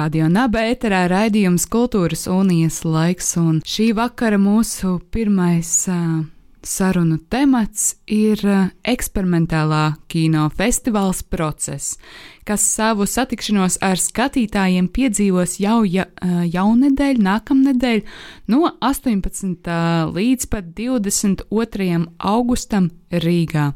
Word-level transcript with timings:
Radio 0.00 0.30
Naba 0.32 0.62
ēterā 0.64 1.02
raidījums 1.10 1.66
Kultūras 1.68 2.22
unijas 2.30 2.78
laiks, 2.86 3.34
un 3.36 3.58
šī 3.68 3.90
vakara 3.98 4.38
mūsu 4.40 4.94
pirmais 5.12 5.68
uh, 5.92 6.22
sarunu 6.64 7.18
temats 7.28 7.98
ir 8.08 8.40
uh, 8.46 8.70
eksperimentālā 8.94 9.82
kino 10.08 10.46
festivāls 10.56 11.20
process, 11.34 11.98
kas 12.48 12.64
savu 12.78 13.04
satikšanos 13.04 13.76
ar 13.84 14.00
skatītājiem 14.00 14.88
piedzīvos 14.88 15.58
jau 15.60 15.82
ja, 15.84 16.08
uh, 16.08 16.40
jaunedēļ, 16.48 17.20
nākamnedēļ 17.28 18.00
no 18.54 18.72
18. 18.80 19.76
līdz 20.16 20.48
pat 20.54 20.72
22. 20.80 22.00
augustam 22.32 22.88
Rīgā 23.12 23.68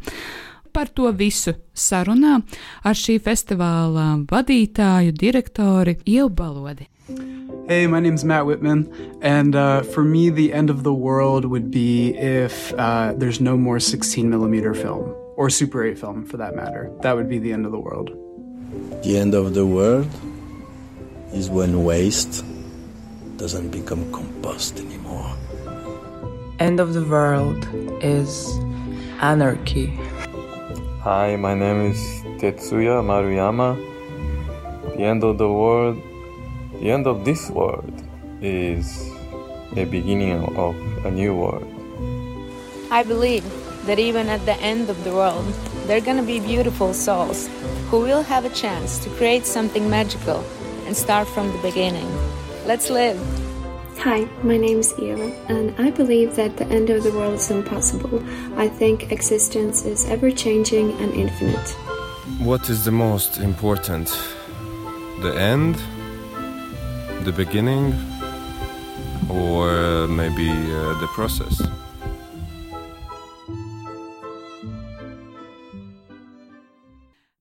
par 0.74 0.90
to 0.90 1.10
visu 1.14 1.54
sarunā 1.74 2.40
ar 2.84 2.98
šī 2.98 3.20
festivāla 3.22 4.08
vadītāju, 4.30 5.14
direktori 5.14 5.96
Ievu 6.02 6.32
Balodi. 6.34 6.88
Hey, 7.68 7.86
my 7.86 8.00
name's 8.00 8.24
Matt 8.24 8.44
Whitman, 8.44 8.90
and 9.22 9.54
uh, 9.56 9.82
for 9.82 10.04
me, 10.04 10.28
the 10.28 10.52
end 10.52 10.68
of 10.68 10.82
the 10.82 10.92
world 10.92 11.46
would 11.46 11.70
be 11.70 12.12
if 12.16 12.74
uh, 12.74 13.14
there's 13.16 13.40
no 13.40 13.56
more 13.56 13.80
16 13.80 14.28
millimeter 14.28 14.74
film, 14.74 15.14
or 15.36 15.48
Super 15.48 15.84
8 15.84 15.98
film 15.98 16.24
for 16.26 16.36
that 16.36 16.54
matter. 16.54 16.90
That 17.00 17.16
would 17.16 17.28
be 17.28 17.38
the 17.38 17.52
end 17.52 17.64
of 17.64 17.72
the 17.72 17.78
world. 17.78 18.10
The 19.02 19.16
end 19.16 19.34
of 19.34 19.54
the 19.54 19.64
world 19.64 20.08
is 21.32 21.48
when 21.48 21.84
waste 21.84 22.44
doesn't 23.36 23.70
become 23.70 24.10
compost 24.12 24.78
anymore. 24.78 25.34
End 26.58 26.80
of 26.80 26.94
the 26.94 27.04
world 27.04 27.66
is 28.02 28.48
anarchy. 29.20 29.98
Hi, 31.04 31.36
my 31.36 31.52
name 31.52 31.92
is 31.92 32.00
Tetsuya 32.40 33.04
Maruyama. 33.04 33.76
The 34.96 35.04
end 35.04 35.22
of 35.22 35.36
the 35.36 35.52
world, 35.52 36.00
the 36.80 36.90
end 36.90 37.06
of 37.06 37.26
this 37.26 37.50
world 37.50 37.92
is 38.40 39.10
a 39.76 39.84
beginning 39.84 40.48
of 40.56 40.74
a 41.04 41.10
new 41.10 41.34
world. 41.36 41.68
I 42.90 43.02
believe 43.02 43.44
that 43.84 43.98
even 43.98 44.30
at 44.30 44.46
the 44.46 44.56
end 44.62 44.88
of 44.88 45.04
the 45.04 45.12
world, 45.12 45.44
there 45.84 45.98
are 45.98 46.00
going 46.00 46.16
to 46.16 46.22
be 46.22 46.40
beautiful 46.40 46.94
souls 46.94 47.50
who 47.90 48.00
will 48.00 48.22
have 48.22 48.46
a 48.46 48.54
chance 48.56 48.98
to 49.04 49.10
create 49.10 49.44
something 49.44 49.90
magical 49.90 50.42
and 50.86 50.96
start 50.96 51.28
from 51.28 51.52
the 51.52 51.58
beginning. 51.58 52.08
Let's 52.64 52.88
live. 52.88 53.20
Hi, 53.98 54.28
my 54.42 54.56
name 54.58 54.80
is 54.80 54.92
Eva, 54.98 55.32
and 55.48 55.74
I 55.78 55.90
believe 55.90 56.36
that 56.36 56.56
the 56.58 56.66
end 56.66 56.90
of 56.90 57.02
the 57.02 57.10
world 57.12 57.34
is 57.34 57.50
impossible. 57.50 58.22
I 58.56 58.68
think 58.68 59.10
existence 59.10 59.84
is 59.84 60.04
ever 60.10 60.30
changing 60.30 60.92
and 61.00 61.14
infinite. 61.14 61.68
What 62.38 62.68
is 62.68 62.84
the 62.84 62.90
most 62.90 63.38
important? 63.38 64.08
The 65.22 65.34
end? 65.38 65.76
The 67.24 67.32
beginning? 67.32 67.94
Or 69.30 69.70
uh, 69.70 70.06
maybe 70.06 70.50
uh, 70.50 71.00
the 71.00 71.08
process? 71.14 71.62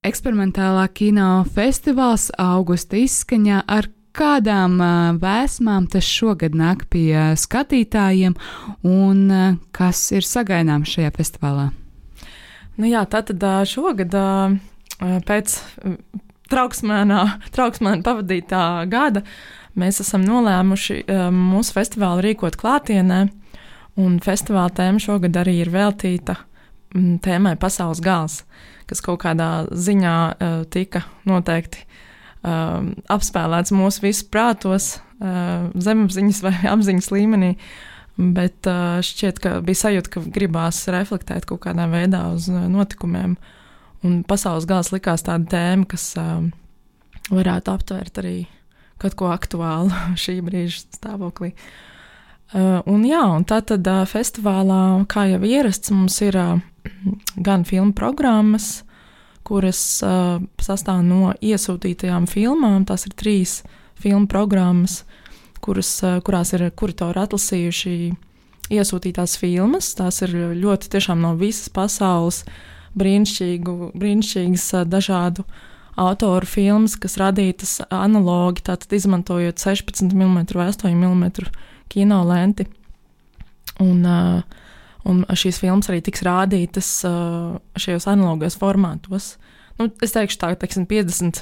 Eksperimentālā 0.04 0.88
kino 0.92 1.44
festivāls 1.48 2.30
augusta 2.38 2.98
izskaņā 3.00 3.62
ar 3.68 3.88
kādām 4.18 4.78
vēsmām 5.22 5.88
tas 5.92 6.08
šogad 6.08 6.56
nāk 6.58 6.86
pie 6.94 7.34
skatītājiem 7.40 8.36
un 8.86 9.24
kas 9.76 10.06
ir 10.14 10.26
sagaidāms 10.28 10.94
šajā 10.94 11.14
festivālā? 11.18 11.72
Nu 12.78 12.90
jā, 12.90 13.04
tātad 13.10 13.44
šogad 13.70 14.16
pēc 15.28 15.58
trauksmēnā, 16.54 17.20
trauksmēnā 17.54 18.02
pavadītā 18.06 18.64
gada 18.90 19.24
mēs 19.80 20.02
esam 20.04 20.26
nolēmuši 20.26 21.04
mūsu 21.34 21.76
festivālu 21.76 22.24
rīkot 22.28 22.58
klātienē, 22.62 23.24
un 24.02 24.20
festivāla 24.22 24.74
tēma 24.74 25.02
šogad 25.02 25.38
arī 25.42 25.60
ir 25.64 25.74
veltīta 25.74 26.38
tēmai 26.94 27.56
Pasaules 27.62 28.02
gals, 28.06 28.44
kas 28.90 29.02
kaut 29.06 29.24
kādā 29.24 29.66
ziņā 29.70 30.16
tika 30.74 31.06
noteikti 31.30 31.88
um, 32.44 32.94
apspēlēts 33.12 33.74
mūsu 33.76 34.06
visu 34.06 34.28
prātos, 34.32 34.98
uh, 35.20 35.70
zemapziņas 35.74 36.44
vai 36.46 36.54
apziņas 36.76 37.12
līmenī. 37.14 37.54
Bet 38.14 38.70
uh, 38.70 39.00
šķiet, 39.02 39.40
ka 39.42 39.58
bija 39.66 39.88
sajūta, 39.88 40.12
ka 40.14 40.26
gribās 40.36 40.84
reflektēt 40.94 41.48
kaut 41.50 41.64
kādā 41.66 41.88
veidā 41.90 42.28
uz 42.36 42.50
uh, 42.52 42.68
notikumiem. 42.70 43.38
Un 44.04 44.20
pasaules 44.28 44.68
gals 44.70 44.92
likās 44.94 45.24
tāda 45.26 45.48
tēma, 45.56 45.88
kas 45.90 46.12
uh, 46.20 46.44
varētu 47.34 47.74
aptvert 47.74 48.20
arī 48.22 48.38
kaut 49.02 49.18
ko 49.20 49.32
aktuālu 49.34 49.92
šī 50.24 50.40
brīža 50.46 50.86
stāvoklī. 51.00 51.54
Uh, 52.54 52.84
un 52.86 53.02
jā, 53.08 53.24
un 53.34 53.48
tā 53.50 53.64
tad 53.66 53.88
uh, 53.90 54.04
festivālā, 54.06 55.08
kā 55.10 55.26
jau 55.32 55.42
ierasts, 55.42 55.90
mums 55.96 56.20
ir 56.22 56.38
uh, 56.38 56.60
gan 57.48 57.64
filmu 57.66 57.96
programmas, 57.98 58.84
kuras 59.48 59.80
uh, 60.06 60.40
sastāv 60.62 61.04
no 61.06 61.34
iesūtītajām 61.44 62.28
filmām. 62.32 62.86
Tās 62.88 63.08
ir 63.08 63.16
trīs 63.20 63.62
filmu 64.00 64.28
programmas, 64.32 65.04
kuras, 65.64 65.92
uh, 66.04 66.20
kurās 66.26 66.54
ir 66.56 66.70
kuratori 66.80 67.20
atlasījuši 67.24 67.96
iesūtītās 68.74 69.38
filmas. 69.42 69.92
Tās 70.00 70.22
ir 70.26 70.36
ļoti 70.60 70.92
tiešām 70.96 71.22
no 71.24 71.36
visas 71.40 71.70
pasaules 71.74 72.44
brīnišķīgas 73.00 74.68
uh, 74.80 74.88
dažādu 74.88 75.46
autoru 76.00 76.48
filmas, 76.50 76.96
kas 76.98 77.20
radītas 77.22 77.78
analogi, 77.94 78.64
tātad 78.66 78.96
izmantojot 78.98 79.62
16 79.62 80.10
mm 80.10 80.40
vai 80.56 80.72
8 80.72 80.90
mm 80.90 81.26
kino 81.94 82.24
lenti. 82.26 82.66
Un, 83.82 84.06
uh, 84.06 84.63
Un 85.10 85.26
šīs 85.36 85.60
filmas 85.60 85.90
arī 85.92 86.00
tiks 86.06 86.24
rādītas 86.24 86.90
uh, 87.08 87.58
šajos 87.76 88.08
analogos 88.08 88.56
formātos. 88.60 89.34
Nu, 89.80 89.90
es 90.06 90.16
teikšu, 90.16 90.40
tā 90.40 90.54
teiksim, 90.60 90.86
50 90.88 91.42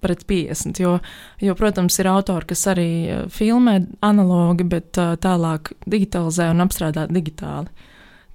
pret 0.00 0.24
50. 0.28 0.78
Jo, 0.80 0.98
jo, 1.42 1.56
protams, 1.58 1.98
ir 2.00 2.08
autori, 2.08 2.48
kas 2.48 2.64
arī 2.72 2.88
uh, 3.10 3.26
filmē 3.32 3.80
analogi, 4.06 4.64
bet 4.68 5.00
uh, 5.00 5.18
tālāk 5.20 5.74
digitalizē 5.86 6.48
un 6.54 6.64
apstrādā 6.64 7.08
digitāli. 7.10 7.68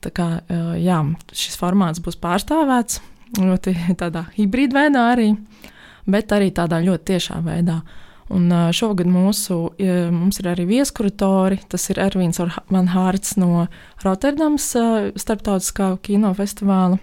Tā 0.04 0.12
kā 0.14 0.30
uh, 0.44 0.76
jā, 0.78 1.00
šis 1.32 1.58
formāts 1.58 2.04
būs 2.04 2.20
pārstāvēts 2.22 3.02
ļoti 3.40 3.76
tādā 4.02 4.28
hibrīda 4.38 4.84
veidā, 4.84 5.08
arī, 5.16 5.30
bet 6.06 6.34
arī 6.36 6.52
tādā 6.56 6.82
ļoti 6.84 7.14
tiešā 7.14 7.40
veidā. 7.46 7.82
Un 8.34 8.50
šogad 8.74 9.06
mūsu, 9.06 9.58
mums 10.10 10.40
ir 10.42 10.48
arī 10.50 10.66
vieskuratori. 10.66 11.60
Tas 11.70 11.86
ir 11.94 12.00
Ervīns 12.02 12.40
Van 12.42 12.88
Hārts 12.90 13.36
no 13.38 13.68
Rotterdamas 14.02 14.72
starptautiskā 15.22 15.92
kinofestivāla. 16.02 16.98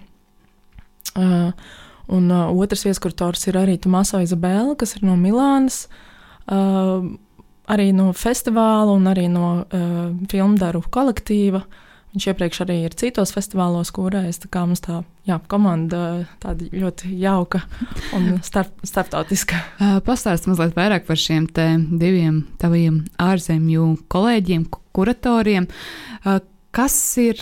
Un 2.11 2.31
otrs 2.35 2.83
viesurators 2.83 3.47
ir 3.47 3.55
arī 3.61 3.77
Tomaso 3.79 4.19
Izabela, 4.19 4.75
kas 4.75 4.97
ir 4.97 5.05
no 5.07 5.15
Milānas, 5.19 5.85
arī 6.51 7.87
no 7.95 8.11
festivāla 8.11 8.91
un 8.97 9.07
arī 9.07 9.29
no 9.31 9.63
filmdaru 10.31 10.83
kolektīva. 10.91 11.63
Viņš 12.11 12.27
iepriekš 12.27 12.63
arī 12.65 12.75
ir 12.85 12.95
citos 12.99 13.31
festivālos 13.31 13.93
kūrējis. 13.95 14.41
Tā 14.43 14.49
kā 14.51 14.65
mums 14.67 14.83
tā 14.83 14.97
jā, 15.27 15.37
komanda 15.51 16.25
tāda 16.43 16.67
ļoti 16.67 17.13
jauka 17.21 17.63
un 18.17 18.33
starp, 18.47 18.73
starptautiska. 18.83 19.61
Pastāst 20.07 20.49
mazliet 20.51 20.75
vairāk 20.75 21.07
par 21.07 21.19
šiem 21.19 21.47
diviem 21.55 22.43
taviem 22.59 23.05
ārzemju 23.21 23.93
kolēģiem, 24.11 24.67
kuratoriem. 24.91 25.69
Kas 26.71 26.95
ir 27.19 27.39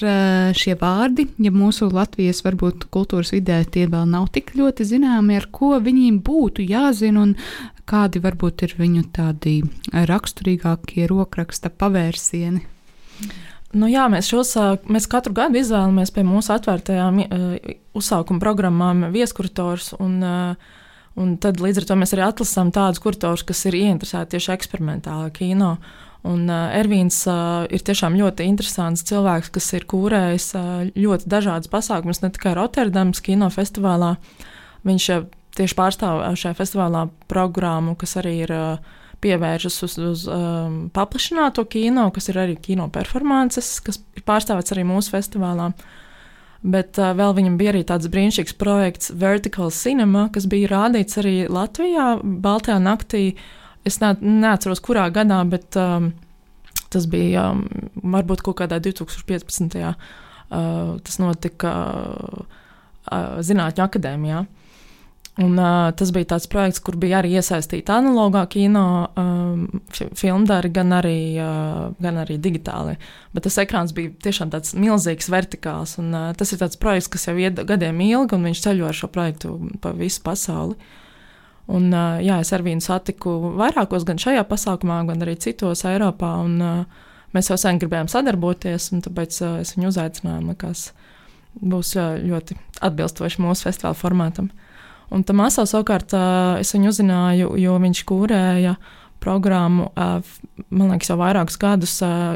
šie 0.58 0.74
vārdi, 0.78 1.28
ja 1.38 1.52
mūsu 1.54 1.92
Latvijas 1.94 2.42
varbūt 2.46 2.88
kultūras 2.94 3.30
vidē 3.36 3.60
tie 3.70 3.84
vēl 3.90 4.08
nav 4.10 4.32
tik 4.34 4.56
ļoti 4.58 4.88
zināmi, 4.90 5.38
ar 5.38 5.46
ko 5.54 5.76
viņiem 5.86 6.18
būtu 6.26 6.66
jāzina 6.66 7.28
un 7.28 7.36
kādi 7.90 8.22
varbūt 8.22 8.66
ir 8.66 8.74
viņu 8.78 9.06
tādi 9.14 9.60
raksturīgākie 9.94 11.06
rokraksta 11.10 11.70
pavērsieni? 11.70 12.66
Nu 13.78 13.86
jā, 13.86 14.08
mēs, 14.10 14.32
šos, 14.32 14.56
mēs 14.90 15.06
katru 15.10 15.36
gadu 15.38 15.60
izvēlamies 15.60 16.10
pie 16.16 16.24
mūsu 16.26 16.56
atvērtajām 16.56 17.20
uzsākuma 17.98 18.42
programmām 18.42 19.10
vieskurators. 19.14 19.92
Un, 20.02 20.24
Un 21.20 21.34
tad 21.42 21.60
līdz 21.60 21.82
ar 21.82 21.88
to 21.90 21.96
mēs 22.00 22.14
arī 22.16 22.24
atlasām 22.24 22.70
tādus 22.72 23.02
kuratorus, 23.04 23.44
kas 23.44 23.66
ir 23.68 23.76
ieinteresēti 23.76 24.38
tieši 24.38 24.54
eksperimentālā 24.54 25.32
kino. 25.36 25.74
Un 26.28 26.46
uh, 26.52 26.70
Ervīns 26.76 27.18
uh, 27.32 27.66
ir 27.72 27.84
tiešām 27.88 28.18
ļoti 28.20 28.46
interesants 28.48 29.06
cilvēks, 29.08 29.52
kas 29.56 29.68
ir 29.76 29.86
kūrējis 29.88 30.48
uh, 30.60 30.70
ļoti 30.96 31.30
dažādas 31.32 31.72
pasākumus, 31.72 32.20
ne 32.24 32.32
tikai 32.36 32.54
Rotterdamas 32.58 33.24
kinofestivālā. 33.24 34.14
Viņš 34.88 35.10
uh, 35.16 35.28
tieši 35.60 35.78
pārstāv 35.80 36.24
šajā 36.40 36.58
festivālā 36.60 37.06
programmu, 37.32 37.96
kas 38.00 38.18
arī 38.20 38.36
ir 38.44 38.56
uh, 38.56 38.98
pievēršas 39.24 39.78
uz, 39.86 39.96
uz 40.00 40.26
um, 40.32 40.82
paplašināto 40.96 41.66
kino, 41.72 42.08
kas 42.16 42.30
ir 42.32 42.40
arī 42.42 42.56
kino 42.60 42.88
performances, 42.94 43.78
kas 43.84 44.02
ir 44.18 44.24
pārstāvēts 44.28 44.76
arī 44.76 44.86
mūsu 44.88 45.14
festivālā. 45.16 45.72
Bet 46.60 47.00
uh, 47.00 47.14
vēl 47.16 47.36
viņam 47.38 47.58
bija 47.60 47.74
arī 47.74 47.86
tāds 47.88 48.10
brīnišķīgs 48.12 48.56
projekts 48.60 49.14
Vertical 49.16 49.72
Cinema, 49.76 50.28
kas 50.36 50.48
bija 50.52 50.72
rādīts 50.74 51.20
arī 51.22 51.36
Latvijā, 51.52 52.14
Baltajā 52.24 52.80
naktī. 52.84 53.24
Es 53.88 54.02
ne, 54.04 54.14
neatceros, 54.20 54.82
kurā 54.84 55.08
gadā, 55.16 55.40
bet 55.48 55.78
um, 55.80 56.12
tas 56.92 57.08
bija 57.10 57.52
um, 57.54 57.64
varbūt 58.04 58.44
kaut 58.44 58.60
kādā 58.64 58.82
2015. 58.84 59.80
Uh, 60.50 60.98
tas 61.06 61.20
notika 61.22 61.74
uh, 61.86 62.40
uh, 63.08 63.40
Zinātņu 63.46 63.86
akadēmijā. 63.86 64.44
Un, 65.40 65.54
uh, 65.56 65.88
tas 65.96 66.10
bija 66.12 66.34
tāds 66.34 66.50
projekts, 66.52 66.82
kur 66.84 66.98
bija 67.00 67.22
arī 67.22 67.38
iesaistīta 67.40 67.96
analogā 68.02 68.42
kino 68.52 68.84
um, 69.16 69.62
filmdari, 69.96 70.68
gan 70.76 70.92
arī, 70.98 71.20
uh, 71.40 71.94
gan 72.04 72.20
arī 72.20 72.36
digitāli. 72.44 72.98
Bet 73.32 73.48
tas 73.48 73.56
ekrāns 73.64 73.94
bija 73.96 74.12
tiešām 74.26 74.52
tāds 74.52 74.76
milzīgs, 74.76 75.32
vertikāls. 75.32 75.96
Un, 76.02 76.12
uh, 76.12 76.34
tas 76.36 76.52
ir 76.52 76.60
tāds 76.60 76.76
projekts, 76.82 77.08
kas 77.14 77.30
jau 77.30 77.38
iet 77.40 77.64
gadiem 77.72 78.04
ilgi, 78.04 78.36
un 78.36 78.50
viņš 78.50 78.66
ceļo 78.68 78.92
ar 78.92 79.00
šo 79.00 79.12
projektu 79.16 79.56
pa 79.80 79.96
visu 79.96 80.20
pasauli. 80.28 80.76
Un, 81.72 81.88
uh, 81.94 82.20
jā, 82.26 82.42
es 82.44 82.52
ar 82.52 82.66
viņu 82.68 82.84
satiku 82.84 83.40
vairākos, 83.62 84.04
gan 84.10 84.20
šajā 84.20 84.44
pasākumā, 84.50 85.06
gan 85.08 85.24
arī 85.24 85.40
citos 85.40 85.88
Eiropā. 85.88 86.36
Un, 86.44 86.60
uh, 86.60 87.12
mēs 87.32 87.54
jau 87.54 87.62
sen 87.62 87.80
gribējām 87.80 88.12
sadarboties, 88.12 88.92
un 88.92 89.08
tāpēc 89.08 89.40
uh, 89.46 89.60
es 89.64 89.78
viņu 89.78 89.94
uzaicināju. 89.94 90.50
Likās, 90.52 90.90
būs 91.64 91.96
uh, 91.96 92.18
ļoti 92.20 92.60
atbilstoši 92.90 93.48
mūsu 93.48 93.72
festivāla 93.72 94.04
formātam. 94.04 94.52
Uh, 94.52 94.66
Un 95.14 95.24
tam 95.26 95.42
asā 95.42 95.66
savukārt 95.70 96.14
es 96.62 96.74
viņu 96.76 96.92
uzzināju, 96.92 97.54
jo 97.58 97.78
viņš 97.82 98.02
kūrēja 98.10 98.76
programmu, 99.20 99.90
man 99.96 100.92
liekas, 100.94 101.10
jau 101.12 101.18
vairākus 101.20 101.58
gadus 101.60 101.96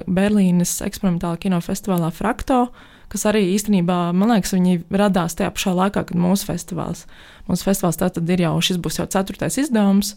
Berlīnes 0.09 0.79
eksperimentālā 0.83 1.37
kinofestivālā 1.43 2.09
Frakto, 2.15 2.65
kas 3.13 3.27
arī 3.29 3.45
īstenībā, 3.53 3.97
man 4.17 4.33
liekas, 4.33 4.55
viņi 4.57 4.81
radās 4.89 5.37
tajā 5.37 5.51
pašā 5.53 5.75
laikā, 5.77 6.03
kad 6.09 6.17
mūsu 6.17 6.49
festivāls. 6.49 7.05
Mūsu 7.47 7.67
festivāls 7.67 8.01
tātad 8.01 8.33
ir 8.33 8.41
jau, 8.47 8.55
šis 8.65 8.81
būs 8.81 8.97
jau 8.99 9.05
ceturtais 9.13 9.59
izdevums 9.61 10.15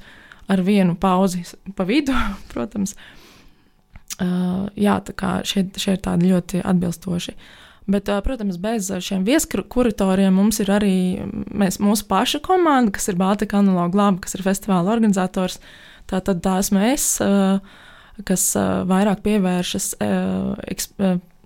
ar 0.48 0.62
vienu 0.64 0.96
pauzi 0.98 1.44
pa 1.76 1.84
vidu, 1.84 2.16
protams. 2.54 2.96
Uh, 4.16 4.72
jā, 4.80 4.96
tā 5.04 5.12
kā 5.12 5.36
šie, 5.44 5.66
šie 5.76 5.98
ir 5.98 6.00
tādi 6.00 6.30
ļoti 6.32 6.62
atbilstoši. 6.64 7.36
Uh, 7.36 7.65
Bet, 7.86 8.10
protams, 8.26 8.56
bez 8.58 8.88
šiem 8.90 9.22
vieskuratoriem 9.22 10.34
mums 10.34 10.58
ir 10.58 10.72
arī 10.74 10.96
mēs, 11.54 11.78
mūsu 11.78 12.08
paša 12.10 12.40
komanda, 12.42 12.90
kas 12.96 13.06
ir 13.12 13.18
Baltika 13.20 13.60
analoga 13.60 14.00
laba, 14.00 14.18
kas 14.24 14.34
ir 14.34 14.42
festivāla 14.42 14.90
organizators. 14.96 15.60
Tā 16.10 16.18
tad 16.26 16.40
tā 16.42 16.56
esmu 16.62 16.82
es, 16.88 17.04
kas 18.26 18.46
vairāk 18.90 19.22
pievēršas 19.22 19.92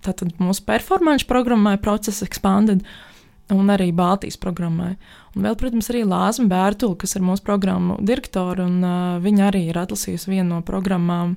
tātad 0.01 0.33
mūsu 0.41 0.65
performance 0.65 1.29
programmai, 1.29 1.77
procesa 1.81 2.25
expanded. 2.25 2.87
Un 3.51 3.67
arī 3.73 3.89
Baltijas 3.93 4.39
programmai. 4.39 4.95
Un 5.35 5.43
vēl, 5.43 5.57
protams, 5.59 5.89
arī 5.91 6.05
Lāsma 6.07 6.47
Bērtula, 6.49 6.95
kas 7.03 7.17
ir 7.19 7.25
mūsu 7.27 7.43
programmu 7.43 7.97
direktore, 8.07 8.63
un 8.63 8.77
uh, 8.87 9.17
viņa 9.19 9.49
arī 9.49 9.65
ir 9.73 9.81
atlasījusi 9.81 10.31
vienu 10.31 10.53
no 10.53 10.61
programmām, 10.63 11.33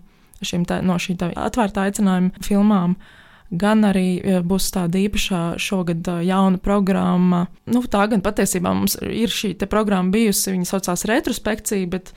tā, 0.46 0.78
no 0.86 1.00
šīm 1.02 1.18
atvērtā 1.34 1.88
aicinājuma 1.90 2.46
filmām. 2.46 2.94
Uh, 2.94 3.23
gan 3.52 3.86
arī 3.86 4.08
e, 4.18 4.38
būs 4.46 4.70
tāda 4.74 5.00
īpašā 5.04 5.42
šogad 5.62 6.08
e, 6.08 6.20
jauna 6.30 6.60
programma. 6.62 7.46
Nu, 7.70 7.84
tā 7.84 8.06
gan 8.12 8.24
patiesībā 8.26 8.74
mums 8.74 8.98
ir 9.04 9.34
šī 9.34 9.54
programma 9.70 10.14
bijusi, 10.14 10.54
viņa 10.56 10.70
saucās 10.70 11.06
retrospekcija, 11.10 11.90
bet 11.92 12.14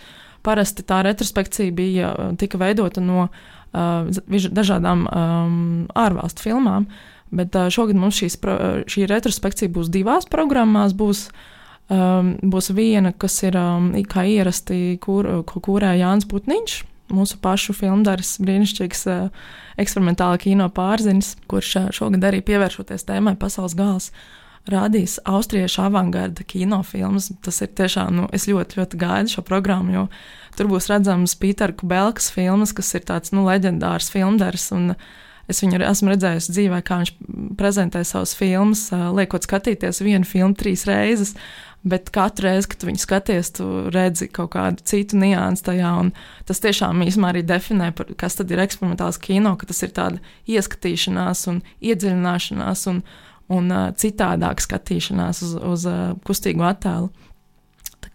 parasti 0.46 0.86
tā 0.86 1.02
retrospekcija 1.06 1.74
bija 1.76 2.12
e, 2.14 2.30
tika 2.40 2.60
veidota 2.60 3.02
no 3.02 3.26
uh, 3.26 4.08
dažādām 4.56 5.04
um, 5.10 5.60
ārvalstu 5.98 6.46
filmām. 6.46 6.86
Bet 7.34 7.56
uh, 7.58 7.68
šogad 7.74 7.98
mums 7.98 8.20
šīs, 8.20 8.38
šī 8.86 9.08
retrospekcija 9.10 9.72
būs 9.74 9.90
divās 9.92 10.28
programmās. 10.30 10.94
Būs, 10.96 11.26
um, 11.90 12.36
būs 12.40 12.70
viena, 12.76 13.12
kas 13.12 13.42
ir 13.42 13.58
um, 13.58 13.90
kā 14.08 14.24
ierasti, 14.30 14.98
kur, 15.02 15.28
kūrē 15.50 15.96
Jānis 15.98 16.28
Putniņš 16.30 16.84
mūsu 17.12 17.38
pašu 17.42 17.74
filmdaris, 17.76 18.36
brīnišķīgs 18.42 19.04
uh, 19.10 19.44
eksperimentāla 19.80 20.40
kino 20.42 20.68
pārzinis, 20.74 21.34
kurš 21.50 21.70
uh, 21.80 21.86
šogad 21.94 22.24
arī 22.28 22.42
pievēršoties 22.46 23.06
tēmai 23.08 23.36
Pasaules 23.40 23.76
gals. 23.78 24.10
Rādīs 24.66 25.20
austriešu 25.30 25.84
avangarda 25.84 26.42
kinofilmas. 26.42 27.28
Tas 27.46 27.60
ir 27.62 27.70
tiešām, 27.78 28.16
nu, 28.18 28.24
es 28.34 28.48
ļoti, 28.50 28.80
ļoti 28.80 28.98
gaidu 28.98 29.36
šo 29.36 29.44
programmu, 29.46 29.94
jo 29.94 30.02
tur 30.58 30.66
būs 30.72 30.90
redzams 30.90 31.36
Pītera 31.38 31.76
Kubelkas 31.76 32.32
filmas, 32.34 32.74
kas 32.74 32.90
ir 32.98 33.06
tāds, 33.06 33.30
nu, 33.36 33.44
leģendārs 33.46 34.10
filmdaris. 34.10 34.72
Es 35.46 35.62
viņu 35.62 35.78
esmu 35.86 36.10
redzējusi 36.10 36.56
dzīvē, 36.56 36.80
kā 36.82 36.98
viņš 36.98 37.12
prezentē 37.54 38.02
savus 38.02 38.34
filmas, 38.34 38.88
liekot 38.90 39.46
skatīties 39.46 40.02
vienu 40.02 40.26
filmu 40.26 40.58
trīs 40.58 40.82
reizes. 40.90 41.36
Bet 41.86 42.08
katru 42.10 42.48
reizi, 42.48 42.66
kad 42.72 42.82
viņu 42.82 42.98
skaties, 42.98 43.52
tu 43.58 43.66
redzi 43.94 44.26
kaut 44.26 44.50
kādu 44.56 44.82
citu 44.90 45.20
niansu 45.20 45.68
tajā. 45.68 45.92
Tas 46.48 46.62
tiešām 46.64 47.04
īstenībā 47.04 47.30
arī 47.30 47.44
definē, 47.46 47.92
par, 47.94 48.10
kas 48.18 48.38
tad 48.40 48.50
ir 48.50 48.62
eksperimentāls 48.64 49.20
kino, 49.22 49.54
ka 49.60 49.68
tas 49.70 49.84
ir 49.86 49.92
tāda 49.94 50.18
ieskatīšanās 50.50 51.44
un 51.52 51.62
iedziļināšanās 51.86 52.84
un, 52.90 53.00
un 53.54 53.70
uh, 53.70 53.86
citādāk 53.94 54.64
skatīšanās 54.64 55.44
uz, 55.46 55.54
uz 55.62 55.86
uh, 55.90 56.02
kustīgu 56.26 56.66
attēlu. 56.66 57.12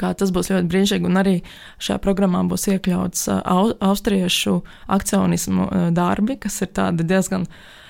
Tas 0.01 0.31
būs 0.33 0.49
ļoti 0.49 0.65
brīnišķīgi, 0.71 1.05
un 1.05 1.19
arī 1.19 1.35
šajā 1.83 1.99
programmā 2.01 2.41
būs 2.49 2.65
iekļauts 2.73 3.27
uh, 3.29 3.41
austriešu 3.85 4.57
akcionismu 4.91 5.67
uh, 5.67 5.91
darbi, 5.95 6.39
kas 6.41 6.57
ir 6.65 6.73
diezgan 7.05 7.45
uh, 7.45 7.80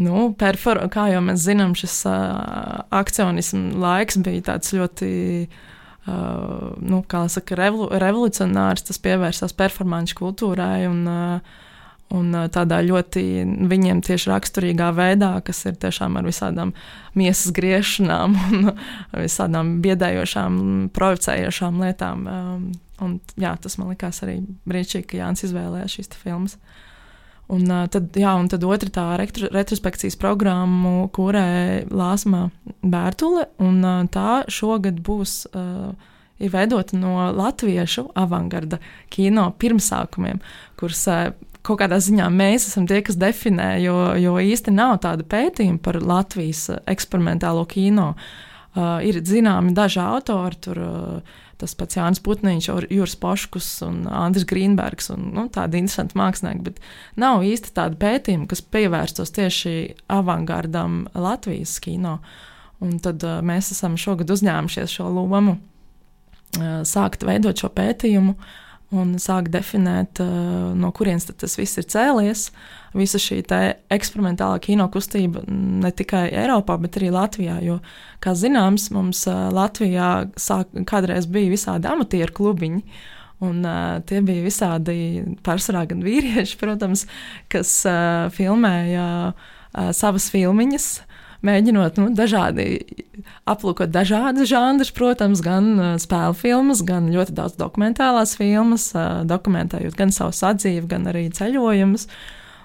Nu, 0.00 0.30
perfor, 0.38 0.80
kā 0.92 1.10
jau 1.12 1.20
mēs 1.24 1.42
zinām, 1.44 1.74
šis 1.76 1.98
uh, 2.08 2.84
akcionismu 2.94 3.76
laiks 3.80 4.20
bija 4.24 4.46
tāds 4.52 4.72
ļoti. 4.76 5.10
Uh, 6.08 6.70
nu, 6.80 7.02
saka, 7.28 7.56
revolu, 7.58 7.90
revolucionārs, 8.00 8.86
tas 8.88 8.98
pievērsās 9.04 9.52
performāņu 9.52 10.16
kultūrai 10.16 10.86
un, 10.88 11.02
uh, 11.04 11.58
un 12.16 12.32
tādā 12.50 12.80
ļoti 12.86 13.22
viņiem 13.70 14.00
tieši 14.06 14.32
raksturīgā 14.32 14.88
veidā, 14.96 15.34
kas 15.44 15.60
ir 15.68 15.76
tiešām 15.80 16.16
ar 16.18 16.26
visādām 16.26 16.72
miesas 17.18 17.52
griešanām 17.54 18.36
un 18.48 18.72
visādām 19.14 19.76
biedējošām, 19.84 20.60
provocējošām 20.96 21.84
lietām. 21.84 22.24
Um, 22.26 22.68
un, 23.04 23.18
jā, 23.40 23.52
tas 23.60 23.76
man 23.80 23.92
likās 23.92 24.24
arī 24.24 24.40
brīnišķīgi, 24.68 25.10
ka 25.12 25.20
Jānis 25.22 25.46
izvēlējās 25.50 25.98
šīs 25.98 26.16
filmas. 26.24 26.56
Un, 27.50 27.66
uh, 27.66 27.86
tad, 27.90 28.14
jā, 28.18 28.32
un 28.38 28.46
tad 28.50 28.64
otra 28.66 28.92
tā 28.94 29.04
retro, 29.18 29.48
retrospekcijas 29.50 30.18
programmu 30.20 31.08
kurē 31.14 31.82
Lāsma 31.90 32.48
Bērtule, 32.82 33.48
un 33.62 33.80
uh, 33.82 34.02
tā 34.12 34.42
šogad 34.50 35.00
būs 35.06 35.44
uh, 35.50 35.90
ir 36.40 36.52
veidota 36.54 36.98
no 36.98 37.16
latviešu 37.34 38.10
avangarda 38.18 38.78
kino 39.12 39.48
pirmsākumiem, 39.58 40.38
kurus 40.78 41.02
uh, 41.10 41.32
kaut 41.66 41.82
kādā 41.82 41.98
ziņā 42.00 42.28
mēs 42.32 42.68
esam 42.70 42.86
tie, 42.88 43.02
kas 43.04 43.18
definē, 43.20 43.72
jo, 43.84 43.96
jo 44.20 44.38
īsti 44.40 44.72
nav 44.72 45.00
tāda 45.04 45.26
pētījuma 45.26 45.82
par 45.82 45.98
Latvijas 46.00 46.68
eksperimentālo 46.88 47.66
kino. 47.68 48.12
Uh, 48.14 48.49
ir 48.76 49.20
zināmi 49.26 49.74
daži 49.74 49.98
autori, 50.02 50.58
tur 50.62 50.78
uh, 50.84 51.38
tas 51.60 51.74
pats 51.76 51.98
Jānis 51.98 52.22
Putniņš, 52.24 52.68
Juris 52.92 53.16
Poškus 53.20 53.68
un 53.86 54.04
Andris 54.08 54.46
Grīnbergs 54.48 55.10
un 55.14 55.30
nu, 55.34 55.46
tādi 55.52 55.80
interesanti 55.80 56.18
mākslinieki, 56.18 56.62
bet 56.70 56.80
nav 57.20 57.44
īsti 57.46 57.74
tāda 57.76 57.98
pētījuma, 58.00 58.48
kas 58.50 58.62
pievērstos 58.62 59.34
tieši 59.36 59.74
avangardam 60.12 61.02
Latvijas 61.14 61.76
kino. 61.82 62.18
Un 62.80 62.96
tad 63.02 63.26
uh, 63.26 63.40
mēs 63.44 63.74
esam 63.74 63.98
šogad 64.00 64.30
uzņēmušies 64.32 64.96
šo 64.96 65.10
lomu, 65.12 65.58
uh, 65.58 66.80
sākt 66.88 67.26
veidot 67.28 67.60
šo 67.60 67.68
pētījumu 67.76 68.38
un 68.90 69.16
sākt 69.22 69.52
definēt, 69.54 70.22
uh, 70.24 70.70
no 70.74 70.90
kurienes 70.96 71.28
tas 71.30 71.58
viss 71.58 71.78
ir 71.78 71.86
cēlies. 71.90 72.48
Uh, 72.50 72.80
visa 72.96 73.20
šī 73.22 73.40
eksperimentālā 73.92 74.58
kino 74.62 74.86
kustība 74.92 75.42
ne 75.46 75.92
tikai 75.94 76.28
Eiropā, 76.42 76.76
bet 76.82 76.98
arī 76.98 77.12
Latvijā. 77.14 77.60
Jo, 77.64 77.78
kā 78.22 78.34
zināms, 78.34 78.90
mums 78.94 79.24
Latvijā 79.28 80.10
sāk, 80.40 80.72
kādreiz 80.90 81.28
bija 81.30 81.52
visādi 81.52 81.90
amatieru 81.90 82.34
klubiņi. 82.40 82.82
Un, 83.40 83.62
uh, 83.64 84.02
tie 84.04 84.18
bija 84.20 84.44
visādi 84.44 84.94
pārsvarā 85.46 85.86
gan 85.88 86.02
vīrieši, 86.04 86.58
protams, 86.60 87.06
kas 87.48 87.70
uh, 87.88 88.26
filmēja 88.36 89.06
uh, 89.30 89.46
savas 89.96 90.26
filmiņas, 90.34 90.88
mēģinot 91.46 92.00
nu, 92.00 92.08
dažādi, 92.16 92.66
aplūkot 93.48 93.92
dažādas 93.92 94.48
žanrus, 94.50 94.92
protams, 94.96 95.42
gan 95.44 95.70
uh, 95.76 95.94
spēļu 96.00 96.36
filmas, 96.38 96.82
gan 96.86 97.10
ļoti 97.12 97.36
daudz 97.36 97.56
dokumentālās 97.60 98.36
filmas, 98.38 98.90
uh, 98.96 99.22
dokumentējot 99.28 99.96
gan 99.98 100.14
savu 100.14 100.34
sadzīvi, 100.36 100.86
gan 100.90 101.08
arī 101.10 101.28
ceļojumus. 101.36 102.06